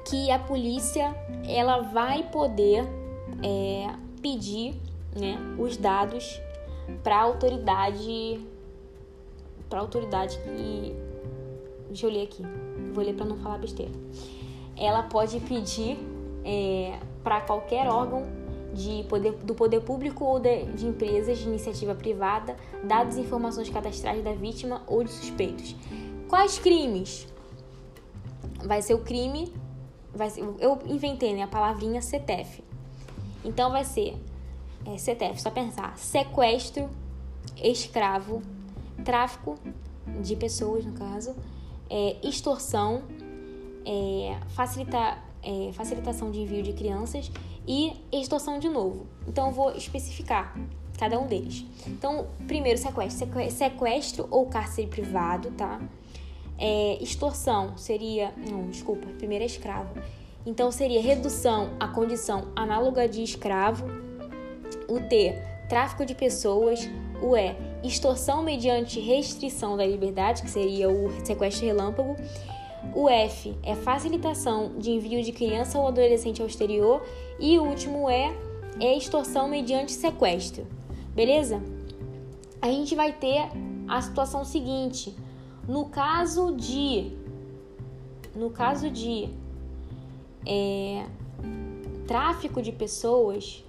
que 0.10 0.32
a 0.32 0.40
polícia 0.40 1.16
ela 1.48 1.82
vai 1.82 2.24
poder 2.30 2.86
é, 3.44 3.94
pedir 4.22 4.76
né, 5.16 5.38
os 5.58 5.78
dados 5.78 6.40
para 7.04 7.18
a 7.18 7.22
autoridade 7.22 8.40
para 9.70 9.80
a 9.80 9.82
autoridade 9.82 10.38
que 10.38 10.96
deixa 11.88 12.06
eu 12.06 12.12
ler 12.12 12.24
aqui 12.24 12.44
vou 12.94 13.04
ler 13.04 13.14
para 13.14 13.26
não 13.26 13.38
falar 13.38 13.58
besteira. 13.58 13.92
Ela 14.78 15.04
pode 15.04 15.40
pedir 15.42 15.98
é, 16.44 17.00
para 17.24 17.42
qualquer 17.42 17.88
órgão 17.88 18.24
de 18.74 19.04
poder, 19.10 19.34
do 19.34 19.54
poder 19.54 19.82
público 19.82 20.24
ou 20.24 20.40
de, 20.40 20.64
de 20.66 20.88
empresas 20.88 21.38
de 21.38 21.48
iniciativa 21.48 21.94
privada 21.94 22.56
dados 22.84 23.18
e 23.18 23.22
informações 23.22 23.70
cadastrais 23.70 24.24
da 24.24 24.34
vítima 24.34 24.82
ou 24.88 25.04
de 25.04 25.12
suspeitos. 25.12 25.76
Quais 26.28 26.58
crimes? 26.58 27.28
Vai 28.64 28.82
ser 28.82 28.94
o 28.94 29.00
crime 29.00 29.54
vai 30.14 30.30
ser, 30.30 30.44
eu 30.60 30.80
inventei 30.86 31.34
né, 31.34 31.44
a 31.44 31.48
palavrinha 31.48 32.02
CETEF 32.02 32.64
então 33.44 33.72
vai 33.72 33.84
ser 33.84 34.18
é, 34.86 34.98
CTF, 34.98 35.42
só 35.42 35.52
pensar: 35.52 35.98
sequestro, 35.98 36.90
escravo, 37.62 38.42
tráfico 39.04 39.58
de 40.22 40.36
pessoas, 40.36 40.86
no 40.86 40.94
caso, 40.94 41.36
é, 41.90 42.18
extorsão, 42.24 43.04
é, 43.86 44.38
é, 45.44 45.72
facilitação 45.74 46.32
de 46.32 46.40
envio 46.40 46.64
de 46.64 46.74
crianças 46.74 47.32
e 47.68 47.94
extorsão 48.12 48.60
de 48.60 48.70
novo. 48.70 49.06
Então 49.28 49.52
vou 49.52 49.72
especificar 49.72 50.56
cada 50.98 51.20
um 51.20 51.26
deles. 51.26 51.66
Então, 51.88 52.28
primeiro 52.48 52.78
sequestro, 52.78 53.28
sequestro 53.50 54.28
ou 54.30 54.46
cárcere 54.46 54.88
privado, 54.88 55.50
tá? 55.52 55.82
É, 56.60 57.02
extorsão 57.02 57.76
seria, 57.76 58.32
não, 58.38 58.70
desculpa, 58.70 59.08
primeiro 59.18 59.44
é 59.44 59.48
escravo. 59.48 59.90
Então 60.46 60.72
seria 60.72 61.02
redução 61.02 61.72
à 61.80 61.88
condição 61.88 62.48
análoga 62.56 63.08
de 63.08 63.22
escravo. 63.24 63.86
O 64.88 65.00
T, 65.00 65.36
tráfico 65.70 66.06
de 66.06 66.16
pessoas. 66.16 66.90
O 67.22 67.38
E, 67.38 67.56
extorsão 67.84 68.42
mediante 68.42 69.00
restrição 69.00 69.78
da 69.78 69.86
liberdade, 69.86 70.42
que 70.42 70.50
seria 70.50 70.90
o 70.90 71.12
sequestro 71.24 71.66
relâmpago. 71.66 72.16
O 72.96 73.08
F 73.08 73.56
é 73.62 73.76
facilitação 73.76 74.74
de 74.80 74.92
envio 74.92 75.24
de 75.24 75.32
criança 75.32 75.78
ou 75.78 75.88
adolescente 75.88 76.42
ao 76.42 76.48
exterior. 76.48 77.04
E 77.40 77.60
o 77.60 77.64
último 77.64 78.10
E 78.10 78.34
é 78.80 78.98
extorsão 78.98 79.48
mediante 79.48 79.92
sequestro. 79.92 80.66
Beleza? 81.14 81.62
A 82.60 82.68
gente 82.68 82.96
vai 82.96 83.14
ter 83.14 83.50
a 83.88 84.02
situação 84.02 84.44
seguinte: 84.44 85.16
no 85.68 85.86
caso 85.86 86.56
de 86.56 87.12
no 88.36 88.50
caso 88.50 88.90
de 88.90 89.30
é, 90.46 91.06
tráfico 92.08 92.62
de 92.62 92.72
pessoas, 92.72 93.64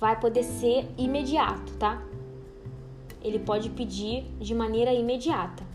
vai 0.00 0.18
poder 0.18 0.44
ser 0.44 0.88
imediato, 0.96 1.72
tá? 1.74 2.02
Ele 3.22 3.38
pode 3.38 3.70
pedir 3.70 4.24
de 4.38 4.54
maneira 4.54 4.92
imediata. 4.92 5.66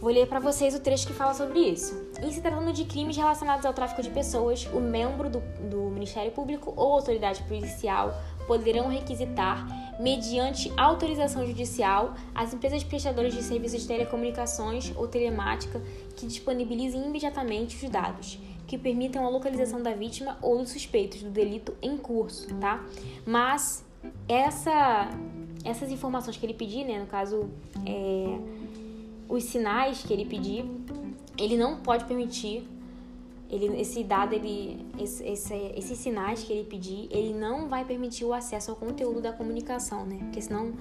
Vou 0.00 0.12
ler 0.12 0.26
para 0.26 0.38
vocês 0.38 0.74
o 0.74 0.80
trecho 0.80 1.06
que 1.06 1.14
fala 1.14 1.32
sobre 1.32 1.60
isso. 1.60 2.06
Em 2.22 2.30
se 2.30 2.42
tratando 2.42 2.74
de 2.74 2.84
crimes 2.84 3.16
relacionados 3.16 3.64
ao 3.64 3.72
tráfico 3.72 4.02
de 4.02 4.10
pessoas, 4.10 4.68
o 4.70 4.78
membro 4.78 5.30
do, 5.30 5.40
do 5.70 5.90
Ministério 5.90 6.30
Público 6.30 6.74
ou 6.76 6.92
autoridade 6.92 7.42
policial 7.44 8.14
poderão 8.46 8.88
requisitar, 8.88 9.66
mediante 9.98 10.72
autorização 10.76 11.46
judicial, 11.46 12.14
as 12.34 12.52
empresas 12.52 12.82
prestadoras 12.82 13.34
de 13.34 13.42
serviços 13.42 13.82
de 13.82 13.88
telecomunicações 13.88 14.92
ou 14.96 15.06
telemática 15.06 15.80
que 16.16 16.26
disponibilizem 16.26 17.04
imediatamente 17.04 17.84
os 17.84 17.90
dados 17.90 18.38
que 18.66 18.78
permitam 18.78 19.24
a 19.24 19.28
localização 19.28 19.82
da 19.82 19.92
vítima 19.92 20.38
ou 20.40 20.58
dos 20.58 20.70
suspeitos 20.70 21.22
do 21.22 21.30
delito 21.30 21.74
em 21.82 21.96
curso, 21.96 22.48
tá? 22.56 22.84
Mas 23.26 23.84
essa, 24.28 25.10
essas 25.64 25.90
informações 25.90 26.36
que 26.36 26.44
ele 26.46 26.54
pedir, 26.54 26.84
né, 26.84 26.98
no 26.98 27.06
caso, 27.06 27.50
é, 27.86 28.38
os 29.28 29.44
sinais 29.44 30.02
que 30.02 30.12
ele 30.12 30.24
pedir, 30.24 30.64
ele 31.38 31.56
não 31.56 31.80
pode 31.80 32.04
permitir 32.04 32.66
ele, 33.50 33.80
esse 33.80 34.02
dado, 34.02 34.34
ele, 34.34 34.84
esse, 34.98 35.22
esse, 35.24 35.54
esses 35.76 35.98
sinais 35.98 36.42
que 36.42 36.52
ele 36.52 36.64
pedir, 36.64 37.08
ele 37.10 37.32
não 37.32 37.68
vai 37.68 37.84
permitir 37.84 38.24
o 38.24 38.32
acesso 38.32 38.70
ao 38.70 38.76
conteúdo 38.76 39.20
da 39.20 39.32
comunicação, 39.32 40.04
né? 40.04 40.18
Porque 40.20 40.40
senão 40.40 40.72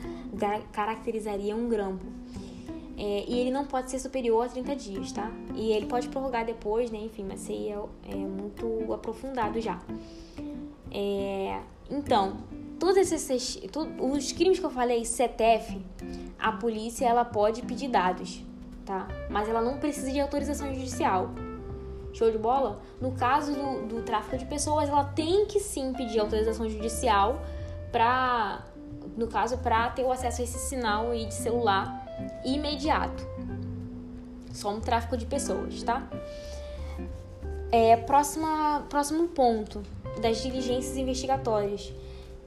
caracterizaria 0.71 1.55
um 1.55 1.67
grampo. 1.67 2.05
É, 2.97 3.25
e 3.27 3.39
ele 3.39 3.51
não 3.51 3.65
pode 3.65 3.89
ser 3.89 3.99
superior 3.99 4.45
a 4.45 4.49
30 4.49 4.75
dias, 4.75 5.11
tá? 5.11 5.31
E 5.55 5.71
ele 5.71 5.87
pode 5.87 6.07
prorrogar 6.09 6.45
depois, 6.45 6.91
né? 6.91 6.99
Enfim, 6.99 7.25
mas 7.27 7.49
aí 7.49 7.69
é, 7.69 7.79
é 8.09 8.15
muito 8.15 8.93
aprofundado 8.93 9.59
já. 9.59 9.81
É, 10.91 11.59
então, 11.89 12.37
todos 12.79 13.11
esses 13.11 13.59
os 13.99 14.31
crimes 14.31 14.59
que 14.59 14.65
eu 14.65 14.69
falei, 14.69 15.03
CETEF, 15.05 15.81
a 16.37 16.51
polícia 16.51 17.05
ela 17.05 17.25
pode 17.25 17.61
pedir 17.63 17.87
dados, 17.87 18.43
tá? 18.85 19.07
Mas 19.29 19.49
ela 19.49 19.61
não 19.61 19.79
precisa 19.79 20.11
de 20.11 20.19
autorização 20.19 20.73
judicial. 20.73 21.31
Show 22.13 22.31
de 22.31 22.37
bola? 22.37 22.79
No 23.01 23.11
caso 23.11 23.53
do, 23.53 23.87
do 23.87 24.01
tráfico 24.03 24.37
de 24.37 24.45
pessoas, 24.45 24.87
ela 24.87 25.03
tem 25.03 25.45
que 25.45 25.59
sim 25.59 25.91
pedir 25.93 26.19
autorização 26.19 26.69
judicial 26.69 27.41
para, 27.91 28.63
no 29.17 29.27
caso, 29.27 29.57
para 29.57 29.89
ter 29.89 30.03
o 30.03 30.11
acesso 30.11 30.41
a 30.41 30.43
esse 30.43 30.59
sinal 30.59 31.11
aí 31.11 31.25
de 31.25 31.33
celular 31.33 32.03
imediato. 32.45 33.25
Só 34.53 34.71
no 34.71 34.79
tráfico 34.79 35.17
de 35.17 35.25
pessoas, 35.25 35.81
tá? 35.81 36.07
É, 37.71 37.97
próxima, 37.97 38.85
próximo 38.87 39.27
ponto 39.29 39.81
das 40.21 40.41
diligências 40.43 40.95
investigatórias. 40.95 41.91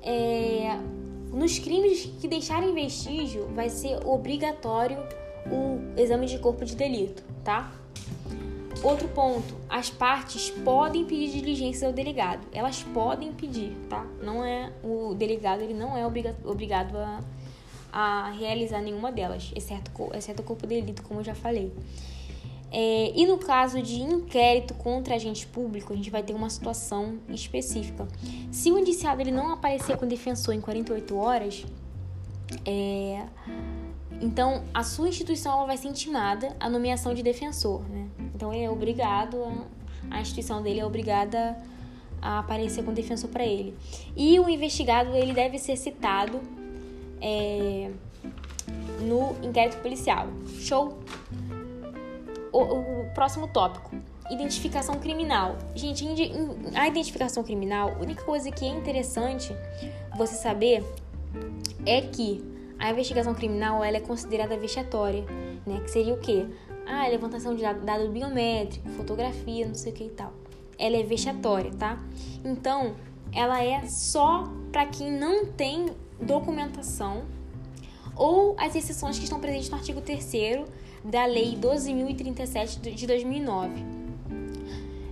É, 0.01 0.79
nos 1.33 1.59
crimes 1.59 2.05
que 2.21 2.29
deixarem 2.29 2.73
vestígio, 2.73 3.49
vai 3.49 3.69
ser 3.69 3.99
obrigatório 4.07 4.99
o 5.51 6.01
exame 6.01 6.27
de 6.27 6.39
corpo 6.39 6.65
de 6.65 6.77
delito, 6.77 7.25
tá? 7.43 7.73
Outro 8.83 9.09
ponto, 9.09 9.55
as 9.69 9.91
partes 9.91 10.51
podem 10.51 11.05
pedir 11.05 11.31
diligências 11.31 11.83
ao 11.83 11.93
delegado. 11.93 12.47
Elas 12.53 12.83
podem 12.83 13.33
pedir, 13.33 13.77
tá? 13.89 14.07
Não 14.23 14.45
é 14.45 14.71
o 14.83 15.15
delegado, 15.15 15.63
ele 15.63 15.75
não 15.75 15.97
é 15.97 16.07
obrigado 16.07 16.97
a, 16.97 17.21
a 17.93 18.31
realizar 18.31 18.81
nenhuma 18.81 19.11
delas, 19.11 19.51
exceto, 19.57 19.91
exceto 20.15 20.43
o 20.43 20.45
corpo 20.45 20.67
de 20.67 20.81
delito, 20.81 21.03
como 21.03 21.21
eu 21.21 21.25
já 21.25 21.35
falei. 21.35 21.73
É, 22.71 23.13
e 23.15 23.27
no 23.27 23.39
caso 23.39 23.81
de 23.81 24.03
inquérito 24.03 24.75
contra 24.75 25.15
agente 25.15 25.47
público, 25.47 25.93
a 25.93 25.97
gente 25.97 26.11
vai 26.11 26.23
ter 26.23 26.35
uma 26.35 26.51
situação 26.51 27.19
específica. 27.29 28.07
Se 28.51 28.71
o 28.71 28.79
indiciado 28.79 29.21
ele 29.21 29.31
não 29.31 29.53
aparecer 29.53 29.97
com 29.97 30.07
defensor 30.07 30.55
em 30.55 30.61
48 30.61 31.17
horas, 31.17 31.65
é, 32.65 33.25
então 34.21 34.65
a 34.75 34.83
sua 34.83 35.09
instituição 35.09 35.53
ela 35.53 35.67
vai 35.67 35.77
ser 35.77 35.89
intimada 35.89 36.57
à 36.59 36.69
nomeação 36.69 37.15
de 37.15 37.23
defensor. 37.23 37.83
Né? 37.89 38.09
Então 38.37 38.55
ele 38.55 38.63
é 38.63 38.71
obrigado, 38.71 39.37
a, 39.43 40.19
a 40.19 40.21
instituição 40.21 40.63
dele 40.63 40.79
é 40.79 40.87
obrigada 40.87 41.57
a 42.23 42.39
aparecer 42.39 42.85
com 42.85 42.93
defensor 42.93 43.31
para 43.31 43.45
ele. 43.45 43.75
E 44.17 44.39
o 44.39 44.49
investigado 44.49 45.11
ele 45.17 45.33
deve 45.33 45.59
ser 45.59 45.77
citado 45.77 46.41
é, 47.21 47.91
no 49.01 49.35
inquérito 49.43 49.79
policial. 49.83 50.29
Show? 50.61 50.99
o, 52.57 53.03
o 53.03 53.11
próximo 53.15 53.49
tópico. 53.49 53.95
Identificação 54.31 54.97
criminal. 54.97 55.57
Gente, 55.75 56.05
a 56.75 56.89
identificação 56.89 57.43
criminal, 57.45 57.91
a 57.91 58.03
única 58.03 58.25
coisa 58.25 58.51
que 58.51 58.65
é 58.65 58.69
interessante 58.69 59.55
você 60.17 60.35
saber 60.35 60.83
é 61.85 62.01
que 62.01 62.43
a 62.79 62.91
investigação 62.91 63.35
criminal 63.35 63.85
ela 63.85 63.97
é 63.99 64.01
considerada 64.01 64.57
vexatória, 64.57 65.25
né? 65.67 65.81
Que 65.81 65.91
seria 65.91 66.15
o 66.15 66.19
quê? 66.19 66.47
Ah, 66.87 67.09
levantação 67.09 67.55
de 67.55 67.63
dado 67.63 68.09
biométrico, 68.11 68.89
fotografia, 68.91 69.67
não 69.67 69.75
sei 69.75 69.93
o 69.93 69.95
que 69.95 70.05
e 70.05 70.11
tal. 70.11 70.33
Ela 70.79 70.97
é 70.97 71.03
vexatória, 71.03 71.73
tá? 71.73 71.99
Então, 72.45 72.95
ela 73.33 73.63
é 73.63 73.87
só 73.87 74.45
para 74.71 74.87
quem 74.87 75.11
não 75.11 75.47
tem 75.47 75.87
documentação 76.21 77.25
ou 78.15 78.55
as 78.59 78.75
exceções 78.75 79.19
que 79.19 79.25
estão 79.25 79.41
presentes 79.41 79.69
no 79.69 79.77
artigo 79.77 80.01
3 80.01 80.65
da 81.05 81.27
Lei 81.27 81.57
12.037 81.57 82.95
de 82.95 83.07
2009. 83.07 83.85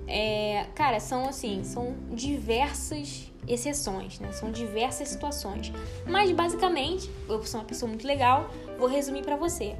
É, 0.06 0.66
cara, 0.74 1.00
são 1.00 1.28
assim, 1.28 1.64
são 1.64 1.94
diversas 2.12 3.32
exceções, 3.46 4.18
né? 4.20 4.32
São 4.32 4.50
diversas 4.50 5.08
situações. 5.08 5.72
Mas 6.06 6.30
basicamente, 6.30 7.10
eu 7.28 7.42
sou 7.44 7.60
uma 7.60 7.66
pessoa 7.66 7.88
muito 7.88 8.06
legal, 8.06 8.48
vou 8.78 8.88
resumir 8.88 9.22
para 9.22 9.37
você. 9.37 9.76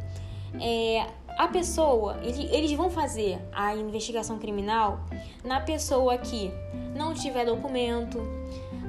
É, 0.61 1.07
a 1.37 1.49
pessoa, 1.49 2.19
eles 2.23 2.73
vão 2.73 2.91
fazer 2.91 3.41
a 3.53 3.75
investigação 3.75 4.39
criminal 4.39 5.01
na 5.45 5.61
pessoa 5.61 6.17
que 6.17 6.51
não 6.95 7.13
tiver 7.13 7.45
documento, 7.45 8.19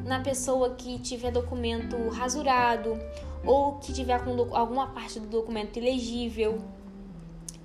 na 0.05 0.19
pessoa 0.19 0.75
que 0.75 0.99
tiver 0.99 1.31
documento 1.31 1.97
rasurado 2.09 2.97
ou 3.43 3.75
que 3.79 3.91
tiver 3.91 4.23
com 4.23 4.55
alguma 4.55 4.87
parte 4.87 5.19
do 5.19 5.27
documento 5.27 5.77
ilegível 5.77 6.61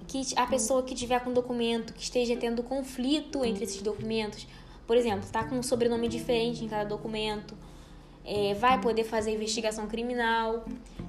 que 0.07 0.23
a 0.35 0.45
pessoa 0.47 0.83
que 0.83 0.95
tiver 0.95 1.21
com 1.21 1.33
documento 1.33 1.93
que 1.93 2.03
esteja 2.03 2.37
tendo 2.37 2.65
conflito 2.65 3.45
entre 3.45 3.63
esses 3.63 3.81
documentos, 3.81 4.47
por 4.87 4.97
exemplo, 4.97 5.21
está 5.21 5.45
com 5.45 5.57
um 5.57 5.63
sobrenome 5.63 6.09
diferente 6.09 6.65
em 6.65 6.69
cada 6.69 6.85
documento, 6.85 7.55
é, 8.25 8.55
vai 8.55 8.81
poder 8.81 9.05
fazer 9.05 9.33
investigação 9.33 9.87
criminal, 9.87 10.65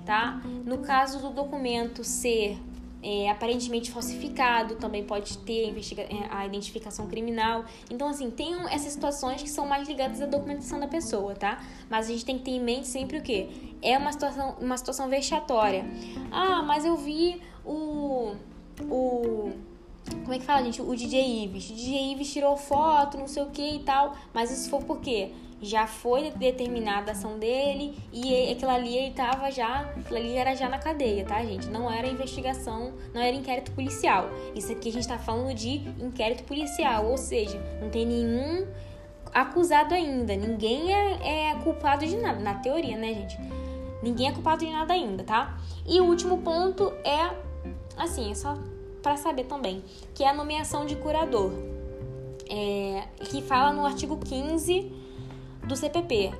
tá? 0.06 0.40
No 0.66 0.80
caso 0.80 1.20
do 1.20 1.32
documento 1.32 2.04
ser 2.04 2.60
é, 3.04 3.30
aparentemente 3.30 3.92
falsificado, 3.92 4.76
também 4.76 5.04
pode 5.04 5.38
ter 5.40 5.70
a, 5.70 6.02
é, 6.02 6.28
a, 6.30 6.46
identificação 6.46 7.08
criminal. 7.08 7.66
Então, 7.90 8.08
assim, 8.08 8.30
tem 8.30 8.54
essas 8.70 8.94
situações 8.94 9.42
que 9.42 9.50
são 9.50 9.66
mais 9.66 9.88
ligadas 9.88 10.22
à 10.22 10.26
documentação 10.26 10.80
da 10.80 10.88
pessoa, 10.88 11.36
tá? 11.36 11.64
Mas 11.90 12.08
a 12.08 12.12
gente 12.12 12.26
tem 12.26 12.38
que 12.38 12.46
ter 12.46 12.52
em 12.52 12.60
mente 12.60 12.88
sempre 12.88 13.18
o 13.18 13.22
quê? 13.22 13.50
É 13.82 13.98
uma 13.98 14.12
situação, 14.12 14.56
uma 14.60 14.78
situação 14.78 15.10
vexatória. 15.10 15.86
Ah, 16.32 16.62
mas 16.62 16.86
eu 16.86 16.96
vi 16.96 17.42
o 17.66 18.36
o. 18.90 19.52
Como 20.24 20.34
é 20.34 20.40
que 20.40 20.46
fala, 20.46 20.64
gente? 20.64 20.82
O 20.82 20.96
DJ 20.96 21.44
Ives. 21.44 21.70
O 21.70 21.74
DJ 21.74 22.12
Ives 22.12 22.32
tirou 22.32 22.58
foto, 22.58 23.18
não 23.18 23.28
sei 23.28 23.44
o 23.44 23.48
que 23.48 23.76
e 23.76 23.80
tal. 23.80 24.16
Mas 24.34 24.52
isso 24.52 24.70
foi 24.70 24.82
porque 24.82 25.32
já 25.62 25.86
foi 25.86 26.32
determinada 26.32 27.12
a 27.12 27.14
ação 27.14 27.38
dele 27.38 27.96
e 28.12 28.52
aquilo 28.52 28.72
ali 28.72 28.98
ele 28.98 29.14
tava 29.14 29.52
já. 29.52 29.82
Aquilo 29.82 30.18
ali 30.18 30.36
era 30.36 30.56
já 30.56 30.68
na 30.68 30.80
cadeia, 30.80 31.24
tá, 31.24 31.44
gente? 31.44 31.68
Não 31.68 31.92
era 31.92 32.08
investigação, 32.08 32.94
não 33.14 33.22
era 33.22 33.36
inquérito 33.36 33.72
policial. 33.72 34.30
Isso 34.56 34.72
aqui 34.72 34.90
a 34.90 34.92
gente 34.92 35.08
tá 35.08 35.20
falando 35.20 35.54
de 35.54 35.78
inquérito 36.00 36.44
policial, 36.46 37.06
ou 37.06 37.18
seja, 37.18 37.62
não 37.80 37.90
tem 37.90 38.06
nenhum 38.06 38.66
acusado 39.32 39.94
ainda. 39.94 40.36
Ninguém 40.36 40.94
é, 40.94 41.52
é 41.52 41.56
culpado 41.64 42.06
de 42.06 42.18
nada. 42.18 42.40
Na 42.40 42.56
teoria, 42.56 42.98
né, 42.98 43.14
gente? 43.14 43.38
Ninguém 44.02 44.30
é 44.30 44.32
culpado 44.32 44.66
de 44.66 44.72
nada 44.72 44.94
ainda, 44.94 45.24
tá? 45.24 45.60
E 45.86 46.02
o 46.02 46.06
último 46.06 46.40
ponto 46.40 46.92
é 47.06 47.36
assim, 47.96 48.32
é 48.32 48.36
só 48.36 48.58
para 49.04 49.16
saber 49.16 49.46
também, 49.46 49.84
que 50.16 50.24
é 50.24 50.30
a 50.30 50.34
nomeação 50.34 50.86
de 50.86 50.96
curador, 50.96 51.52
é, 52.50 53.04
que 53.26 53.42
fala 53.42 53.72
no 53.74 53.86
artigo 53.86 54.18
15 54.18 55.01
do 55.66 55.76
CPP. 55.76 56.32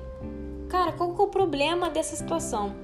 Cara, 0.68 0.92
qual 0.92 1.14
que 1.14 1.20
é 1.20 1.24
o 1.24 1.28
problema 1.28 1.90
dessa 1.90 2.16
situação? 2.16 2.74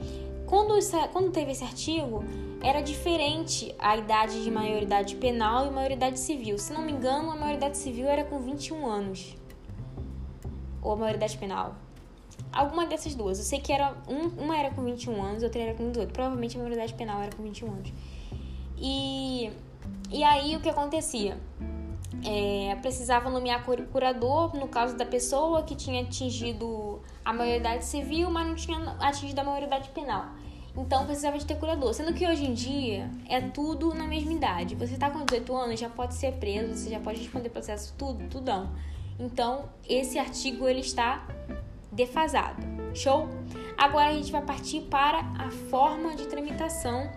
Quando, 0.47 0.75
quando 1.13 1.31
teve 1.31 1.53
esse 1.53 1.65
artigo, 1.65 2.25
era 2.63 2.81
diferente 2.81 3.75
a 3.79 3.97
idade 3.97 4.43
de 4.43 4.51
maioridade 4.51 5.15
penal 5.17 5.67
e 5.67 5.71
maioridade 5.71 6.19
civil. 6.19 6.59
Se 6.59 6.73
não 6.73 6.83
me 6.83 6.93
engano, 6.93 7.31
a 7.31 7.37
maioridade 7.37 7.77
civil 7.77 8.07
era 8.07 8.25
com 8.25 8.41
21 8.41 8.87
anos. 8.87 9.37
Ou 10.83 10.93
a 10.93 10.97
maioridade 10.97 11.37
penal. 11.39 11.77
Alguma 12.53 12.87
dessas 12.87 13.15
duas. 13.15 13.39
Eu 13.39 13.45
sei 13.45 13.61
que 13.61 13.73
era 13.73 13.95
um, 14.09 14.43
uma 14.43 14.57
era 14.57 14.71
com 14.71 14.83
21 14.83 15.23
anos, 15.23 15.43
outra 15.43 15.61
era 15.61 15.75
com 15.75 15.91
18. 15.91 16.13
Provavelmente 16.13 16.57
a 16.57 16.61
maioridade 16.61 16.95
penal 16.95 17.21
era 17.21 17.35
com 17.35 17.43
21 17.43 17.71
anos. 17.71 17.93
E, 18.77 19.51
e 20.11 20.25
aí 20.25 20.57
o 20.57 20.61
que 20.61 20.69
acontecia? 20.69 21.39
É, 22.25 22.75
precisava 22.77 23.29
nomear 23.29 23.65
curador 23.65 24.57
no 24.57 24.67
caso 24.67 24.97
da 24.97 25.05
pessoa 25.05 25.63
que 25.63 25.77
tinha 25.77 26.03
atingido 26.03 27.01
a 27.25 27.33
maioridade 27.33 27.85
civil, 27.85 28.31
mas 28.31 28.47
não 28.47 28.55
tinha 28.55 28.97
atingido 28.99 29.41
a 29.41 29.45
maioridade 29.45 29.91
penal. 29.91 30.27
Então 30.77 31.05
precisava 31.05 31.39
de 31.39 31.45
ter 31.45 31.57
curador. 31.57 31.93
Sendo 31.93 32.15
que 32.15 32.27
hoje 32.27 32.45
em 32.45 32.55
dia 32.55 33.11
é 33.29 33.41
tudo 33.41 33.95
na 33.95 34.05
mesma 34.05 34.33
idade. 34.33 34.75
Você 34.77 34.95
está 34.95 35.11
com 35.11 35.25
18 35.25 35.57
anos, 35.57 35.81
já 35.81 35.89
pode 35.89 36.15
ser 36.15 36.33
preso, 36.35 36.75
você 36.75 36.91
já 36.91 37.01
pode 37.01 37.21
responder 37.21 37.51
processo, 37.51 37.95
tudo, 37.99 38.27
tudão. 38.29 38.71
Então, 39.19 39.69
esse 39.89 40.19
artigo 40.19 40.69
ele 40.69 40.81
está 40.81 41.27
defasado. 41.91 42.63
Show? 42.95 43.29
Agora 43.77 44.11
a 44.11 44.13
gente 44.13 44.31
vai 44.31 44.43
partir 44.43 44.83
para 44.83 45.21
a 45.39 45.51
forma 45.69 46.15
de 46.15 46.27
tramitação 46.27 47.11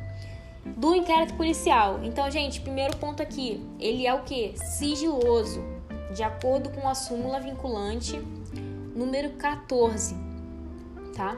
do 0.66 0.95
inquérito 0.95 1.34
policial. 1.36 1.99
Então, 2.03 2.30
gente, 2.30 2.62
primeiro 2.62 2.95
ponto 2.97 3.22
aqui, 3.22 3.66
ele 3.80 4.05
é 4.05 4.14
o 4.14 4.24
que? 4.24 4.53
Sigiloso, 4.57 5.64
de 6.14 6.24
acordo 6.24 6.70
com 6.70 6.88
a 6.88 6.95
súmula 6.95 7.39
vinculante 7.39 8.20
número 8.95 9.32
14, 9.32 10.16
tá? 11.16 11.38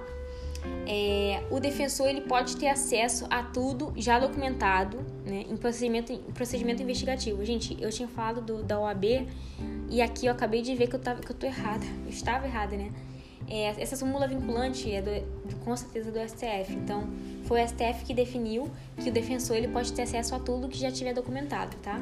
É, 0.88 1.44
o 1.50 1.60
defensor 1.60 2.08
ele 2.08 2.22
pode 2.22 2.56
ter 2.58 2.68
acesso 2.68 3.26
a 3.30 3.44
tudo 3.44 3.94
já 3.98 4.18
documentado 4.18 4.98
né, 5.26 5.46
em, 5.50 5.58
procedimento, 5.58 6.12
em 6.12 6.32
procedimento 6.34 6.82
investigativo. 6.82 7.44
Gente, 7.44 7.78
eu 7.82 7.90
tinha 7.90 8.08
falado 8.08 8.42
do, 8.42 8.64
da 8.64 8.80
OAB 8.80 9.28
e 9.90 10.02
aqui 10.02 10.26
eu 10.26 10.32
acabei 10.32 10.62
de 10.62 10.74
ver 10.76 10.88
que 10.88 10.96
eu, 10.96 11.00
tava, 11.00 11.22
que 11.22 11.32
eu 11.32 11.36
tô 11.36 11.46
errada. 11.46 11.86
Eu 12.06 12.10
estava 12.10 12.46
errada, 12.46 12.76
né? 12.76 12.92
É, 13.50 13.82
essa 13.82 13.96
súmula 13.96 14.28
vinculante 14.28 14.92
é 14.92 15.02
do, 15.02 15.56
com 15.64 15.76
certeza 15.76 16.12
do 16.12 16.20
STF. 16.20 16.74
Então, 16.74 17.08
foi 17.46 17.64
o 17.64 17.68
STF 17.68 18.06
que 18.06 18.14
definiu 18.14 18.70
que 18.98 19.10
o 19.10 19.12
defensor 19.12 19.58
ele 19.58 19.68
pode 19.68 19.92
ter 19.94 20.04
acesso 20.04 20.36
a 20.36 20.40
tudo 20.40 20.68
que 20.68 20.78
já 20.78 20.92
tiver 20.92 21.14
documentado, 21.14 21.76
tá? 21.78 22.00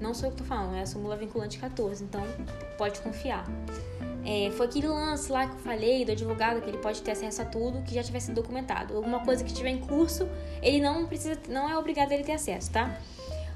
Não 0.00 0.14
sou 0.14 0.28
eu 0.28 0.32
que 0.32 0.38
tô 0.38 0.44
falando, 0.44 0.76
é 0.76 0.82
a 0.82 0.86
súmula 0.86 1.16
vinculante 1.16 1.58
14, 1.58 2.02
então 2.02 2.22
pode 2.78 3.00
confiar. 3.00 3.46
É, 4.24 4.50
foi 4.50 4.66
aquele 4.66 4.88
lance 4.88 5.30
lá 5.30 5.46
que 5.46 5.54
eu 5.54 5.58
falei 5.58 6.04
do 6.04 6.12
advogado 6.12 6.60
que 6.60 6.68
ele 6.68 6.78
pode 6.78 7.02
ter 7.02 7.12
acesso 7.12 7.42
a 7.42 7.44
tudo 7.44 7.82
que 7.82 7.94
já 7.94 8.02
tivesse 8.02 8.32
documentado. 8.32 8.96
Alguma 8.96 9.20
coisa 9.20 9.44
que 9.44 9.52
tiver 9.52 9.70
em 9.70 9.78
curso, 9.78 10.28
ele 10.62 10.80
não 10.80 11.06
precisa, 11.06 11.38
não 11.48 11.68
é 11.68 11.76
obrigado 11.76 12.12
a 12.12 12.14
ele 12.14 12.24
ter 12.24 12.32
acesso, 12.32 12.70
tá? 12.70 12.98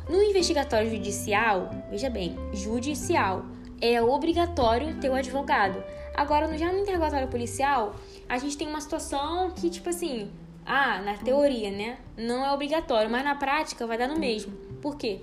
No 0.08 0.22
investigatório 0.22 0.90
judicial, 0.90 1.70
veja 1.90 2.10
bem, 2.10 2.36
judicial, 2.52 3.44
é 3.80 4.02
obrigatório 4.02 4.98
ter 5.00 5.08
o 5.08 5.14
advogado. 5.14 5.82
Agora, 6.14 6.56
já 6.56 6.72
no 6.72 6.78
interrogatório 6.78 7.28
policial, 7.28 7.96
a 8.28 8.38
gente 8.38 8.56
tem 8.56 8.68
uma 8.68 8.80
situação 8.80 9.50
que, 9.50 9.68
tipo 9.68 9.88
assim, 9.88 10.30
ah, 10.64 11.02
na 11.02 11.18
teoria, 11.18 11.70
né? 11.70 11.98
Não 12.16 12.44
é 12.44 12.52
obrigatório, 12.52 13.10
mas 13.10 13.24
na 13.24 13.34
prática 13.34 13.86
vai 13.86 13.98
dar 13.98 14.08
no 14.08 14.18
mesmo. 14.18 14.52
Por 14.80 14.96
quê? 14.96 15.20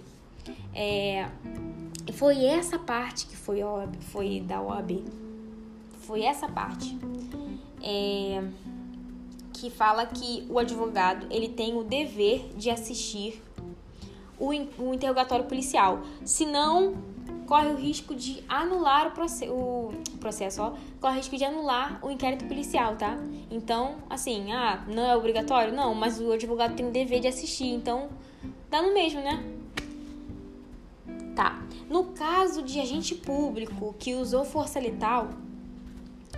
É, 0.76 1.28
foi 2.14 2.46
essa 2.46 2.78
parte 2.78 3.26
que 3.26 3.36
foi, 3.36 3.62
foi 4.12 4.42
da 4.42 4.62
OAB 4.62 5.04
foi 6.12 6.24
essa 6.24 6.48
parte. 6.48 6.98
É, 7.82 8.44
que 9.54 9.70
fala 9.70 10.06
que 10.06 10.46
o 10.50 10.60
advogado 10.60 11.26
ele 11.30 11.48
tem 11.48 11.78
o 11.78 11.84
dever 11.84 12.52
de 12.58 12.70
assistir 12.70 13.42
o, 14.38 14.50
o 14.50 14.94
interrogatório 14.94 15.46
policial. 15.46 16.02
Senão, 16.26 16.96
corre 17.47 17.67
o 17.67 17.76
risco 17.76 18.15
de 18.15 18.43
anular 18.47 19.07
o, 19.07 19.11
proce 19.11 19.49
o 19.49 19.91
processo, 20.19 20.61
ó, 20.61 20.74
corre 20.99 21.15
o 21.15 21.17
risco 21.17 21.38
de 21.38 21.43
anular 21.43 21.99
o 22.01 22.09
inquérito 22.09 22.45
policial, 22.45 22.95
tá? 22.95 23.17
Então, 23.49 23.95
assim, 24.09 24.51
ah, 24.51 24.84
não 24.88 25.03
é 25.03 25.15
obrigatório? 25.15 25.74
Não, 25.74 25.93
mas 25.93 26.19
o 26.19 26.32
advogado 26.32 26.76
tem 26.76 26.88
o 26.88 26.91
dever 26.91 27.19
de 27.19 27.28
assistir, 27.28 27.67
então 27.67 28.09
dá 28.69 28.82
no 28.82 28.93
mesmo, 28.93 29.22
né? 29.22 29.43
Tá. 31.36 31.61
No 31.89 32.05
caso 32.05 32.61
de 32.61 32.80
agente 32.80 33.15
público 33.15 33.93
que 33.99 34.13
usou 34.15 34.45
força 34.45 34.80
letal, 34.80 35.30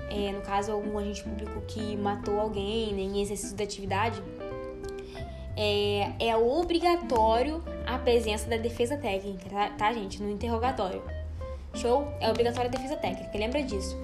é, 0.10 0.32
no 0.32 0.42
caso, 0.42 0.72
algum 0.72 0.98
agente 0.98 1.24
público 1.24 1.62
que 1.68 1.96
matou 1.98 2.40
alguém 2.40 2.94
né, 2.94 3.02
em 3.02 3.22
exercício 3.22 3.56
da 3.56 3.64
atividade, 3.64 4.22
é, 5.56 6.12
é 6.20 6.36
obrigatório 6.36 7.64
a 7.86 7.98
presença 7.98 8.50
da 8.50 8.58
defesa 8.58 8.98
técnica, 8.98 9.50
tá, 9.50 9.70
tá, 9.70 9.94
gente? 9.94 10.22
No 10.22 10.30
interrogatório. 10.32 11.02
Show? 11.76 12.08
É 12.20 12.30
obrigatória 12.30 12.70
a 12.70 12.72
defesa 12.72 12.96
técnica, 12.96 13.36
lembra 13.38 13.64
disso. 13.64 13.98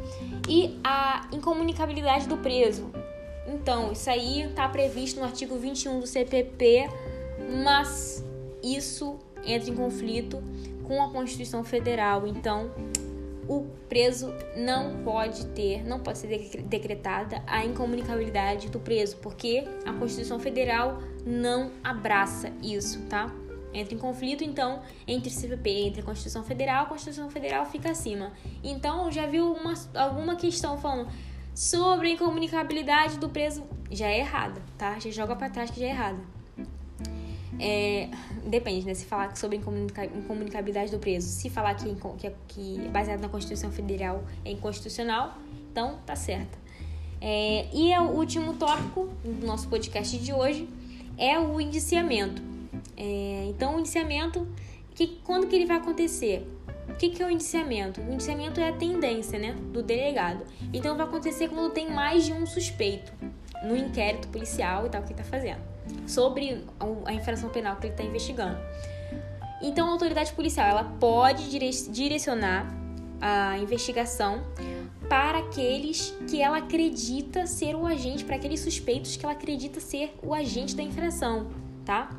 E 0.48 0.80
a 0.84 1.28
incomunicabilidade 1.32 2.28
do 2.28 2.38
preso. 2.38 2.90
Então, 3.48 3.92
isso 3.92 4.10
aí 4.10 4.44
está 4.44 4.68
previsto 4.68 5.20
no 5.20 5.26
artigo 5.26 5.56
21 5.58 6.00
do 6.00 6.08
CPP, 6.08 6.90
mas 7.64 8.24
isso 8.64 9.20
entra 9.46 9.70
em 9.70 9.76
conflito 9.76 10.42
com 10.84 11.02
a 11.04 11.10
Constituição 11.10 11.64
Federal. 11.64 12.26
Então, 12.26 12.72
o 13.50 13.66
preso 13.90 14.32
não 14.56 15.04
pode 15.04 15.48
ter, 15.48 15.84
não 15.84 16.00
pode 16.00 16.20
ser 16.20 16.28
decretada 16.66 17.42
a 17.48 17.66
incomunicabilidade 17.66 18.70
do 18.70 18.80
preso, 18.80 19.18
porque 19.18 19.68
a 19.84 19.92
Constituição 19.92 20.40
Federal 20.40 21.02
não 21.26 21.72
abraça 21.84 22.54
isso, 22.62 23.02
tá? 23.08 23.34
Entra 23.74 23.96
em 23.96 23.98
conflito, 23.98 24.44
então, 24.44 24.84
entre 25.08 25.32
CPP, 25.32 25.70
entre 25.70 26.02
a 26.02 26.04
Constituição 26.04 26.44
Federal, 26.44 26.86
a 26.86 26.88
Constituição 26.88 27.30
Federal 27.32 27.66
fica 27.66 27.90
acima. 27.90 28.32
Então, 28.64 29.12
já 29.12 29.26
viu 29.26 29.52
uma, 29.52 29.74
alguma 29.96 30.36
questão 30.36 30.78
falando 30.78 31.10
sobre 31.56 32.10
a 32.10 32.12
incomunicabilidade 32.12 33.18
do 33.18 33.30
preso? 33.30 33.68
Já 33.90 34.08
é 34.08 34.20
errada, 34.20 34.62
tá? 34.78 35.00
Já 35.00 35.10
joga 35.10 35.36
para 35.36 35.50
trás 35.50 35.72
que 35.72 35.80
já 35.80 35.88
é 35.88 35.90
errada. 35.90 36.39
É, 37.60 38.08
depende, 38.46 38.86
né? 38.86 38.94
Se 38.94 39.06
falar 39.06 39.36
sobre 39.36 39.58
incomunicabilidade 39.58 40.92
do 40.92 40.98
preso, 40.98 41.28
se 41.28 41.50
falar 41.50 41.76
que, 41.76 41.94
que, 42.18 42.32
que 42.48 42.88
baseado 42.90 43.20
na 43.20 43.28
Constituição 43.28 43.70
Federal 43.70 44.24
é 44.46 44.52
inconstitucional, 44.52 45.38
então 45.72 46.00
tá 46.06 46.16
certa. 46.16 46.58
É, 47.20 47.68
e 47.74 47.92
é 47.92 48.00
o 48.00 48.12
último 48.12 48.54
tópico 48.54 49.10
do 49.24 49.46
nosso 49.46 49.68
podcast 49.68 50.18
de 50.18 50.32
hoje 50.32 50.70
é 51.18 51.38
o 51.38 51.60
indiciamento. 51.60 52.42
É, 52.96 53.48
então, 53.50 53.76
o 53.76 53.80
indiciamento, 53.80 54.48
que, 54.96 55.20
quando 55.26 55.48
que 55.48 55.56
ele 55.56 55.66
vai 55.66 55.78
acontecer? 55.78 56.48
O 56.88 56.94
que, 56.94 57.10
que 57.10 57.22
é 57.22 57.26
o 57.26 57.30
indiciamento? 57.30 58.00
O 58.02 58.14
indiciamento 58.14 58.60
é 58.62 58.70
a 58.70 58.74
tendência 58.74 59.38
né, 59.38 59.54
do 59.74 59.84
delegado. 59.84 60.46
Então, 60.74 60.96
vai 60.96 61.06
acontecer 61.06 61.50
quando 61.50 61.74
tem 61.74 61.92
mais 61.92 62.26
de 62.26 62.32
um 62.32 62.46
suspeito 62.46 63.12
no 63.64 63.76
inquérito 63.76 64.30
policial 64.30 64.86
e 64.86 64.90
tal 64.90 65.04
que 65.04 65.12
está 65.12 65.26
fazendo 65.26 65.79
sobre 66.08 66.66
a 67.06 67.14
infração 67.14 67.50
penal 67.50 67.76
que 67.76 67.88
ele 67.88 67.94
está 67.94 68.04
investigando. 68.04 68.58
Então, 69.62 69.88
a 69.88 69.92
autoridade 69.92 70.32
policial 70.34 70.68
ela 70.68 70.84
pode 71.00 71.50
direcionar 71.92 72.66
a 73.22 73.58
investigação 73.58 74.44
para 75.10 75.40
aqueles 75.40 76.16
que 76.30 76.42
ela 76.42 76.58
acredita 76.58 77.46
ser 77.46 77.76
o 77.76 77.86
agente, 77.86 78.24
para 78.24 78.36
aqueles 78.36 78.62
suspeitos 78.62 79.18
que 79.18 79.26
ela 79.26 79.34
acredita 79.34 79.80
ser 79.80 80.14
o 80.24 80.34
agente 80.34 80.76
da 80.76 80.84
infração, 80.84 81.48
tá? 81.84 82.10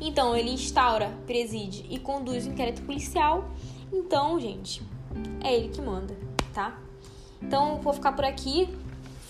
Então, 0.00 0.36
ele 0.36 0.50
instaura, 0.50 1.10
preside 1.26 1.86
e 1.90 1.98
conduz 1.98 2.46
o 2.46 2.50
inquérito 2.50 2.82
policial. 2.82 3.50
Então, 3.92 4.38
gente, 4.38 4.82
é 5.42 5.54
ele 5.54 5.68
que 5.68 5.80
manda, 5.80 6.14
tá? 6.52 6.78
Então, 7.42 7.80
vou 7.80 7.92
ficar 7.92 8.12
por 8.12 8.24
aqui. 8.24 8.68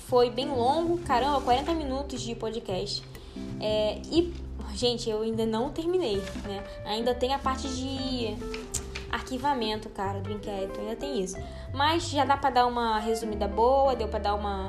Foi 0.08 0.30
bem 0.30 0.48
longo, 0.48 0.98
caramba, 0.98 1.40
40 1.40 1.72
minutos 1.74 2.20
de 2.20 2.34
podcast. 2.34 3.02
É, 3.60 4.00
e, 4.10 4.32
gente, 4.74 5.08
eu 5.08 5.22
ainda 5.22 5.44
não 5.44 5.70
terminei, 5.70 6.16
né? 6.44 6.64
Ainda 6.84 7.14
tem 7.14 7.34
a 7.34 7.38
parte 7.38 7.68
de 7.68 8.36
arquivamento, 9.10 9.88
cara, 9.88 10.20
do 10.20 10.30
inquérito, 10.30 10.80
ainda 10.80 10.96
tem 10.96 11.20
isso. 11.20 11.36
Mas 11.72 12.08
já 12.08 12.24
dá 12.24 12.36
pra 12.36 12.50
dar 12.50 12.66
uma 12.66 12.98
resumida 12.98 13.48
boa, 13.48 13.96
deu 13.96 14.08
pra 14.08 14.18
dar 14.18 14.34
uma, 14.34 14.68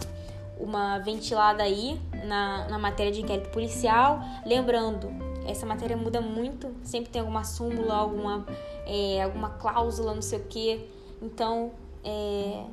uma 0.59 0.99
ventilada 0.99 1.63
aí 1.63 1.99
na, 2.25 2.67
na 2.67 2.79
matéria 2.79 3.11
de 3.11 3.21
inquérito 3.21 3.49
policial. 3.49 4.21
Lembrando, 4.45 5.09
essa 5.45 5.65
matéria 5.65 5.97
muda 5.97 6.21
muito, 6.21 6.73
sempre 6.83 7.09
tem 7.09 7.19
alguma 7.19 7.43
súmula, 7.43 7.95
alguma, 7.95 8.45
é, 8.85 9.23
alguma 9.23 9.49
cláusula, 9.49 10.13
não 10.13 10.21
sei 10.21 10.39
o 10.39 10.43
que. 10.43 10.89
Então, 11.21 11.71
é, 12.03 12.63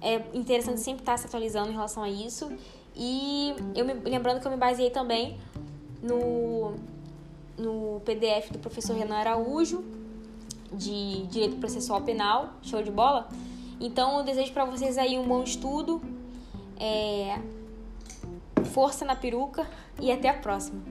é 0.00 0.24
interessante 0.34 0.80
sempre 0.80 1.02
estar 1.02 1.16
se 1.16 1.26
atualizando 1.26 1.68
em 1.68 1.72
relação 1.72 2.02
a 2.02 2.08
isso. 2.08 2.50
E 2.98 3.54
eu 3.76 3.84
me, 3.84 3.94
lembrando 3.94 4.40
que 4.40 4.46
eu 4.46 4.50
me 4.50 4.56
baseei 4.56 4.90
também 4.90 5.38
no, 6.02 6.74
no 7.56 8.00
PDF 8.04 8.50
do 8.50 8.58
professor 8.58 8.96
Renan 8.96 9.14
Araújo, 9.14 9.84
de 10.72 11.22
Direito 11.28 11.56
Processual 11.56 12.02
Penal. 12.02 12.54
Show 12.60 12.82
de 12.82 12.90
bola? 12.90 13.28
Então, 13.80 14.18
eu 14.18 14.24
desejo 14.24 14.52
para 14.52 14.64
vocês 14.64 14.98
aí 14.98 15.16
um 15.16 15.28
bom 15.28 15.44
estudo, 15.44 16.02
é... 16.76 17.40
força 18.64 19.04
na 19.04 19.14
peruca 19.14 19.64
e 20.00 20.10
até 20.10 20.28
a 20.28 20.34
próxima. 20.34 20.82